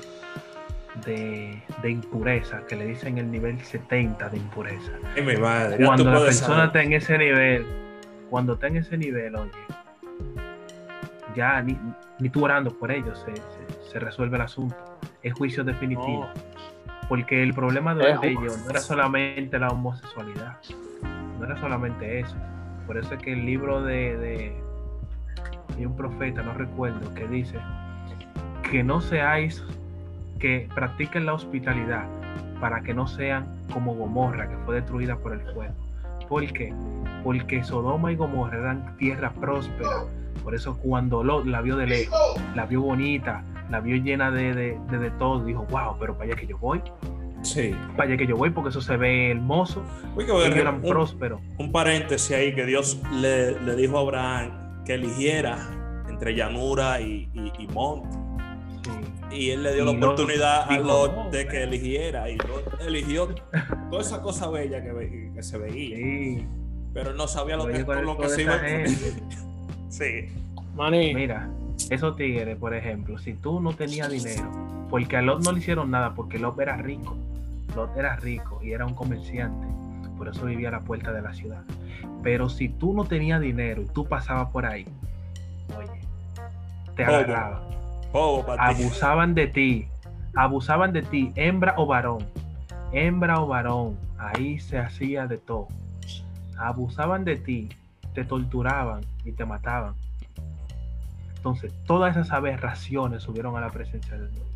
de, 1.05 1.63
de, 1.81 1.91
impureza, 1.91 2.65
que 2.67 2.75
le 2.75 2.85
dicen 2.85 3.17
el 3.17 3.31
nivel 3.31 3.59
70 3.63 4.29
de 4.29 4.37
impureza. 4.37 4.91
Ay, 5.15 5.23
mi 5.23 5.37
madre, 5.37 5.85
cuando 5.85 6.05
la 6.05 6.19
persona 6.19 6.47
saber. 6.47 6.65
está 6.67 6.83
en 6.83 6.93
ese 6.93 7.17
nivel, 7.17 7.65
cuando 8.29 8.53
está 8.53 8.67
en 8.67 8.77
ese 8.77 8.97
nivel, 8.97 9.35
oye, 9.35 9.51
ya 11.37 11.61
ni, 11.61 11.79
ni 12.19 12.29
tú 12.29 12.43
orando 12.43 12.71
por 12.71 12.91
ellos 12.91 13.23
se, 13.25 13.35
se, 13.35 13.91
se, 13.91 13.99
resuelve 13.99 14.35
el 14.35 14.41
asunto. 14.41 14.75
Es 15.23 15.33
juicio 15.33 15.63
definitivo. 15.63 16.27
No. 16.35 16.97
Porque 17.07 17.41
el 17.41 17.53
problema 17.53 17.95
de 17.95 18.11
es 18.11 18.19
ellos 18.23 18.61
no 18.65 18.71
era 18.71 18.79
solamente 18.79 19.57
la 19.57 19.69
homosexualidad, 19.69 20.57
no 21.39 21.45
era 21.45 21.57
solamente 21.57 22.19
eso. 22.19 22.35
Por 22.85 22.97
eso 22.97 23.13
es 23.13 23.21
que 23.21 23.33
el 23.33 23.45
libro 23.45 23.81
de, 23.81 24.17
de 24.17 24.61
hay 25.77 25.85
un 25.85 25.95
profeta, 25.95 26.41
no 26.41 26.53
recuerdo, 26.53 27.13
que 27.13 27.27
dice 27.27 27.59
que 28.69 28.83
no 28.83 28.99
seáis, 28.99 29.63
que 30.39 30.67
practiquen 30.75 31.25
la 31.25 31.33
hospitalidad 31.33 32.05
para 32.59 32.81
que 32.81 32.93
no 32.93 33.07
sean 33.07 33.45
como 33.71 33.95
Gomorra, 33.95 34.49
que 34.49 34.57
fue 34.65 34.75
destruida 34.75 35.15
por 35.17 35.33
el 35.33 35.41
fuego. 35.53 35.73
¿Por 36.27 36.45
qué? 36.51 36.73
Porque 37.23 37.63
Sodoma 37.63 38.11
y 38.11 38.15
Gomorra 38.15 38.57
eran 38.57 38.97
tierra 38.97 39.31
próspera. 39.31 40.03
Por 40.47 40.55
eso 40.55 40.77
cuando 40.77 41.25
Lot 41.25 41.45
la 41.45 41.59
vio 41.59 41.75
de 41.75 41.85
lejos, 41.85 42.17
la 42.55 42.65
vio 42.65 42.79
bonita, 42.81 43.43
la 43.69 43.81
vio 43.81 43.97
llena 43.97 44.31
de, 44.31 44.53
de, 44.53 44.79
de, 44.89 44.97
de 44.97 45.11
todo, 45.11 45.43
dijo, 45.43 45.67
wow, 45.69 45.97
pero 45.99 46.13
para 46.13 46.31
allá 46.31 46.39
que 46.39 46.47
yo 46.47 46.57
voy. 46.57 46.81
Sí. 47.41 47.75
Para 47.97 48.07
allá 48.07 48.17
que 48.17 48.27
yo 48.27 48.37
voy 48.37 48.49
porque 48.51 48.69
eso 48.69 48.79
se 48.79 48.95
ve 48.95 49.31
hermoso. 49.31 49.83
Oye, 50.15 50.29
y 50.31 50.57
eran 50.57 50.81
prósperos. 50.81 51.41
Un 51.57 51.73
paréntesis 51.73 52.33
ahí 52.33 52.55
que 52.55 52.65
Dios 52.65 52.97
le, 53.19 53.59
le 53.59 53.75
dijo 53.75 53.97
a 53.97 53.99
Abraham 53.99 54.83
que 54.85 54.93
eligiera 54.93 55.57
entre 56.07 56.33
llanura 56.33 57.01
y, 57.01 57.29
y, 57.33 57.51
y 57.63 57.67
monte. 57.67 58.07
Sí. 59.29 59.37
Y 59.37 59.49
él 59.49 59.63
le 59.63 59.73
dio 59.73 59.83
y 59.83 59.85
la 59.85 59.91
oportunidad 59.91 60.71
a 60.71 60.79
Lot 60.79 61.29
de 61.29 61.45
que 61.45 61.63
eligiera. 61.63 62.29
Y 62.29 62.37
Lot 62.37 62.79
eligió 62.87 63.35
toda 63.91 64.01
esa 64.01 64.21
cosa 64.21 64.49
bella 64.49 64.81
que, 64.81 65.29
que 65.35 65.43
se 65.43 65.57
veía. 65.57 65.97
Sí. 65.97 66.47
Pero 66.93 67.13
no 67.13 67.27
sabía 67.27 67.57
lo 67.57 67.67
que, 67.67 67.85
con 67.85 68.05
lo 68.05 68.17
que 68.17 68.29
se 68.29 68.43
iba 68.43 68.61
Sí. 69.89 70.27
Maní. 70.75 71.13
Mira, 71.13 71.49
esos 71.89 72.15
tigres, 72.15 72.57
por 72.57 72.73
ejemplo, 72.73 73.17
si 73.17 73.33
tú 73.33 73.59
no 73.59 73.73
tenías 73.73 74.09
dinero, 74.09 74.51
porque 74.89 75.17
a 75.17 75.21
Lot 75.21 75.43
no 75.43 75.51
le 75.51 75.59
hicieron 75.59 75.91
nada, 75.91 76.13
porque 76.13 76.39
Lot 76.39 76.59
era 76.59 76.77
rico. 76.77 77.17
Lot 77.75 77.95
era 77.97 78.15
rico 78.15 78.59
y 78.63 78.71
era 78.71 78.85
un 78.85 78.93
comerciante. 78.93 79.67
Por 80.17 80.27
eso 80.27 80.45
vivía 80.45 80.69
a 80.69 80.71
la 80.71 80.79
puerta 80.79 81.11
de 81.11 81.21
la 81.21 81.33
ciudad. 81.33 81.61
Pero 82.23 82.49
si 82.49 82.69
tú 82.69 82.93
no 82.93 83.05
tenías 83.05 83.39
dinero 83.39 83.83
y 83.83 83.85
tú 83.85 84.05
pasabas 84.05 84.49
por 84.49 84.65
ahí, 84.65 84.85
oye, 85.77 86.01
te 86.95 87.03
agarraban. 87.03 87.61
Oh, 88.13 88.43
abusaban 88.57 89.35
de 89.35 89.47
ti. 89.47 89.87
Abusaban 90.35 90.93
de 90.93 91.01
ti, 91.03 91.31
hembra 91.35 91.75
o 91.77 91.85
varón. 91.85 92.25
Hembra 92.91 93.41
o 93.41 93.47
varón. 93.47 93.97
Ahí 94.17 94.59
se 94.59 94.79
hacía 94.79 95.27
de 95.27 95.37
todo. 95.37 95.67
Abusaban 96.57 97.23
de 97.23 97.37
ti, 97.37 97.69
te 98.17 98.25
torturaban 98.25 99.01
y 99.25 99.31
te 99.31 99.45
mataban. 99.45 99.93
Entonces, 101.35 101.71
todas 101.85 102.17
esas 102.17 102.31
aberraciones 102.31 103.21
subieron 103.21 103.55
a 103.55 103.61
la 103.61 103.69
presencia 103.69 104.17
de 104.17 104.27
Dios. 104.27 104.47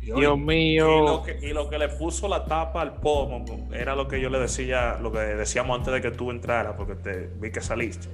Dios 0.00 0.38
mío. 0.38 1.04
Y 1.04 1.06
lo, 1.06 1.22
que, 1.22 1.38
y 1.40 1.52
lo, 1.54 1.70
que, 1.70 1.78
le 1.78 1.88
puso 1.88 2.28
la 2.28 2.44
tapa 2.44 2.82
al 2.82 2.96
pomo 2.96 3.46
era 3.72 3.96
lo 3.96 4.08
que 4.08 4.20
yo 4.20 4.28
le 4.28 4.38
decía, 4.38 4.98
lo 5.00 5.10
que 5.10 5.20
decíamos 5.20 5.78
antes 5.78 5.94
de 5.94 6.02
que 6.02 6.10
tú 6.10 6.30
entraras, 6.30 6.74
porque 6.76 6.96
te 6.96 7.30
vi 7.40 7.50
que 7.50 7.62
saliste. 7.62 8.08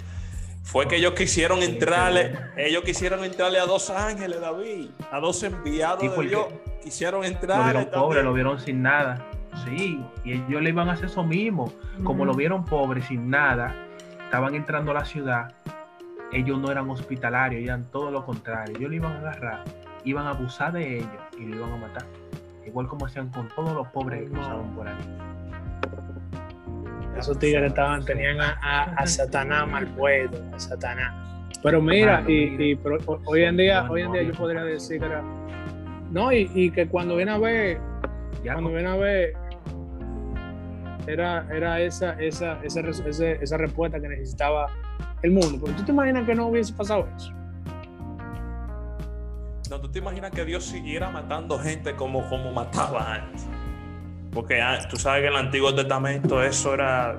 Fue 0.62 0.86
que 0.86 0.96
ellos 0.96 1.14
quisieron 1.14 1.60
entrarle, 1.64 2.38
ellos 2.56 2.84
quisieron 2.84 3.24
entrarle 3.24 3.58
a 3.58 3.66
dos 3.66 3.90
ángeles, 3.90 4.40
David, 4.40 4.90
a 5.10 5.18
dos 5.18 5.42
enviados 5.42 6.02
sí, 6.02 6.08
de 6.08 6.28
Dios. 6.28 6.46
Quisieron 6.84 7.24
entrarle. 7.24 7.72
Lo 7.72 7.78
vieron 7.80 8.00
pobre, 8.00 8.22
lo 8.22 8.32
vieron 8.32 8.60
sin 8.60 8.80
nada. 8.80 9.26
Sí, 9.64 10.00
y 10.24 10.32
ellos 10.32 10.62
le 10.62 10.68
iban 10.68 10.88
a 10.88 10.92
hacer 10.92 11.06
eso 11.06 11.24
mismo. 11.24 11.72
Como 12.04 12.24
mm. 12.24 12.26
lo 12.26 12.34
vieron 12.34 12.64
pobre, 12.64 13.02
sin 13.02 13.28
nada, 13.28 13.84
estaban 14.34 14.56
entrando 14.56 14.90
a 14.90 14.94
la 14.94 15.04
ciudad, 15.04 15.52
ellos 16.32 16.58
no 16.58 16.68
eran 16.72 16.90
hospitalarios, 16.90 17.62
eran 17.62 17.84
todo 17.92 18.10
lo 18.10 18.26
contrario. 18.26 18.76
Ellos 18.76 18.90
lo 18.90 18.96
iban 18.96 19.12
a 19.12 19.18
agarrar, 19.20 19.64
iban 20.02 20.26
a 20.26 20.30
abusar 20.30 20.72
de 20.72 20.96
ellos 20.96 21.08
y 21.38 21.44
lo 21.44 21.58
iban 21.58 21.72
a 21.74 21.76
matar. 21.76 22.04
Igual 22.66 22.88
como 22.88 23.06
hacían 23.06 23.28
con 23.28 23.48
todos 23.50 23.72
los 23.72 23.86
pobres 23.90 24.24
que 24.24 24.30
cruzaban 24.30 24.74
por 24.74 24.88
ahí. 24.88 24.96
Esos 27.16 27.38
tigres 27.38 27.62
estaban, 27.66 28.04
tenían 28.04 28.40
a, 28.40 28.58
a, 28.60 28.82
a 28.94 29.06
Satanás 29.06 29.68
mal 29.68 29.86
puesto, 29.94 30.42
a 30.52 30.58
Satanás. 30.58 31.14
Pero 31.62 31.80
mira, 31.80 32.24
y, 32.26 32.50
mira. 32.50 32.64
y 32.64 32.74
pero 32.74 32.98
hoy 33.26 33.44
en 33.44 33.56
día, 33.56 33.88
hoy 33.88 34.02
en 34.02 34.10
día 34.10 34.22
yo 34.24 34.32
podría 34.32 34.64
decir 34.64 34.98
que 34.98 35.06
era. 35.06 35.22
No, 36.10 36.32
y, 36.32 36.50
y 36.52 36.72
que 36.72 36.88
cuando 36.88 37.14
viene 37.14 37.30
a 37.30 37.38
ver, 37.38 37.78
Ya 38.42 38.54
cuando 38.54 38.72
viene 38.72 38.88
a 38.88 38.96
ver, 38.96 39.34
era, 41.06 41.46
era 41.54 41.80
esa, 41.80 42.12
esa, 42.20 42.58
esa, 42.62 42.80
esa 42.88 43.56
respuesta 43.56 44.00
que 44.00 44.08
necesitaba 44.08 44.70
el 45.22 45.32
mundo. 45.32 45.58
Porque 45.60 45.74
tú 45.74 45.84
te 45.84 45.92
imaginas 45.92 46.26
que 46.26 46.34
no 46.34 46.48
hubiese 46.48 46.72
pasado 46.72 47.08
eso. 47.16 47.32
No, 49.70 49.80
tú 49.80 49.88
te 49.88 49.98
imaginas 49.98 50.30
que 50.30 50.44
Dios 50.44 50.64
siguiera 50.64 51.10
matando 51.10 51.58
gente 51.58 51.94
como, 51.94 52.28
como 52.28 52.52
mataba 52.52 53.14
antes. 53.14 53.46
Porque 54.32 54.60
ah, 54.60 54.78
tú 54.90 54.96
sabes 54.96 55.22
que 55.22 55.28
en 55.28 55.32
el 55.32 55.38
Antiguo 55.38 55.74
Testamento 55.74 56.42
eso 56.42 56.74
era 56.74 57.18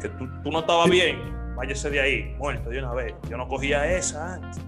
que 0.00 0.08
tú, 0.10 0.28
tú 0.42 0.50
no 0.50 0.60
estabas 0.60 0.90
bien, 0.90 1.18
váyase 1.56 1.88
de 1.90 2.00
ahí, 2.00 2.34
muerto 2.38 2.70
de 2.70 2.78
una 2.80 2.92
vez. 2.92 3.14
Yo 3.30 3.36
no 3.36 3.48
cogía 3.48 3.90
esa 3.90 4.34
antes. 4.34 4.60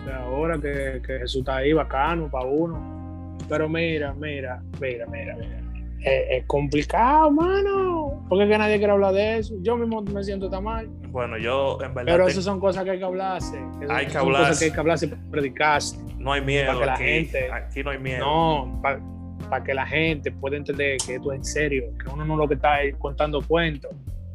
O 0.00 0.04
sea, 0.04 0.22
ahora 0.24 0.58
que, 0.58 1.02
que 1.06 1.18
Jesús 1.20 1.40
está 1.40 1.56
ahí, 1.56 1.72
bacano 1.72 2.28
para 2.30 2.46
uno. 2.46 3.36
Pero 3.48 3.68
mira, 3.68 4.12
mira, 4.14 4.62
mira, 4.80 5.06
mira, 5.06 5.36
mira. 5.36 5.67
Es, 6.00 6.24
es 6.30 6.44
complicado, 6.46 7.30
mano. 7.30 8.24
Porque 8.28 8.44
es 8.44 8.50
que 8.50 8.58
nadie 8.58 8.78
quiere 8.78 8.92
hablar 8.92 9.12
de 9.14 9.38
eso. 9.38 9.54
Yo 9.62 9.76
mismo 9.76 10.02
me 10.02 10.22
siento 10.22 10.48
tan 10.50 10.64
mal. 10.64 10.88
Bueno, 11.08 11.38
yo 11.38 11.78
en 11.82 11.94
verdad 11.94 12.12
Pero 12.12 12.24
te- 12.26 12.30
esas 12.32 12.44
son 12.44 12.60
cosas 12.60 12.84
que 12.84 12.90
hay 12.90 12.98
que 12.98 13.04
hablarse. 13.04 13.58
Esas 13.82 13.96
Hay 13.96 14.06
que 14.06 14.12
son 14.12 14.24
cosas 14.26 14.40
hablarse. 14.40 14.58
que 14.58 14.64
hay 14.66 14.72
que 14.74 14.80
hablarse 14.80 15.06
y 15.06 15.08
predicarse. 15.30 15.98
no 16.18 16.32
hay 16.32 16.42
miedo 16.42 16.66
para 16.66 16.78
que 16.80 16.86
la 16.86 16.94
aquí. 16.94 17.04
gente- 17.04 17.52
Aquí 17.52 17.82
no 17.82 17.90
hay 17.90 17.98
miedo. 17.98 18.20
No, 18.24 18.80
para 18.82 19.64
que 19.64 19.72
la 19.74 19.86
gente 19.86 20.30
pueda 20.30 20.56
entender 20.56 20.98
que 21.04 21.14
esto 21.16 21.32
es 21.32 21.38
en 21.38 21.44
serio. 21.44 21.84
Que 22.02 22.10
uno 22.10 22.24
no 22.24 22.36
lo 22.36 22.46
que 22.46 22.54
está 22.54 22.76
contando 22.98 23.40
cuentos. 23.42 23.90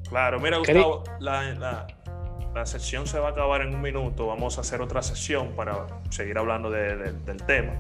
Claro, 0.10 0.40
mira, 0.40 0.58
Gustavo, 0.58 1.04
la, 1.20 1.54
la, 1.54 1.88
la 2.54 2.66
sesión 2.66 3.06
se 3.08 3.20
va 3.20 3.30
a 3.30 3.32
acabar 3.32 3.62
en 3.62 3.74
un 3.76 3.82
minuto. 3.82 4.28
Vamos 4.28 4.58
a 4.58 4.62
hacer 4.62 4.82
otra 4.82 5.02
sesión 5.02 5.50
para 5.56 5.86
seguir 6.10 6.38
hablando 6.38 6.70
de- 6.70 6.96
de- 6.98 7.12
del 7.26 7.38
tema. 7.46 7.74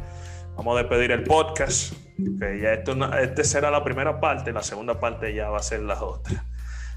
Vamos 0.55 0.75
a 0.75 0.81
despedir 0.81 1.11
el 1.11 1.23
podcast. 1.23 1.93
Que 2.39 2.59
ya 2.61 2.73
esto, 2.73 2.93
este 3.15 3.43
será 3.43 3.71
la 3.71 3.83
primera 3.83 4.19
parte, 4.19 4.51
la 4.51 4.61
segunda 4.61 4.99
parte 4.99 5.33
ya 5.33 5.49
va 5.49 5.57
a 5.57 5.63
ser 5.63 5.81
la 5.81 6.01
otra. 6.01 6.45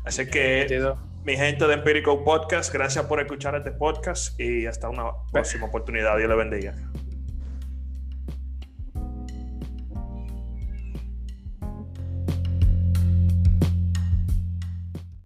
Así 0.05 0.27
que, 0.27 0.63
¿Entendido? 0.63 0.99
mi 1.25 1.37
gente 1.37 1.67
de 1.67 1.75
Empirical 1.75 2.23
Podcast, 2.25 2.73
gracias 2.73 3.05
por 3.07 3.19
escuchar 3.21 3.55
este 3.57 3.73
podcast 3.73 4.39
y 4.39 4.67
hasta 4.67 4.89
una 4.89 5.11
próxima 5.33 5.67
oportunidad. 5.67 6.17
Dios 6.19 6.29
le 6.29 6.37
bendiga. 6.37 6.75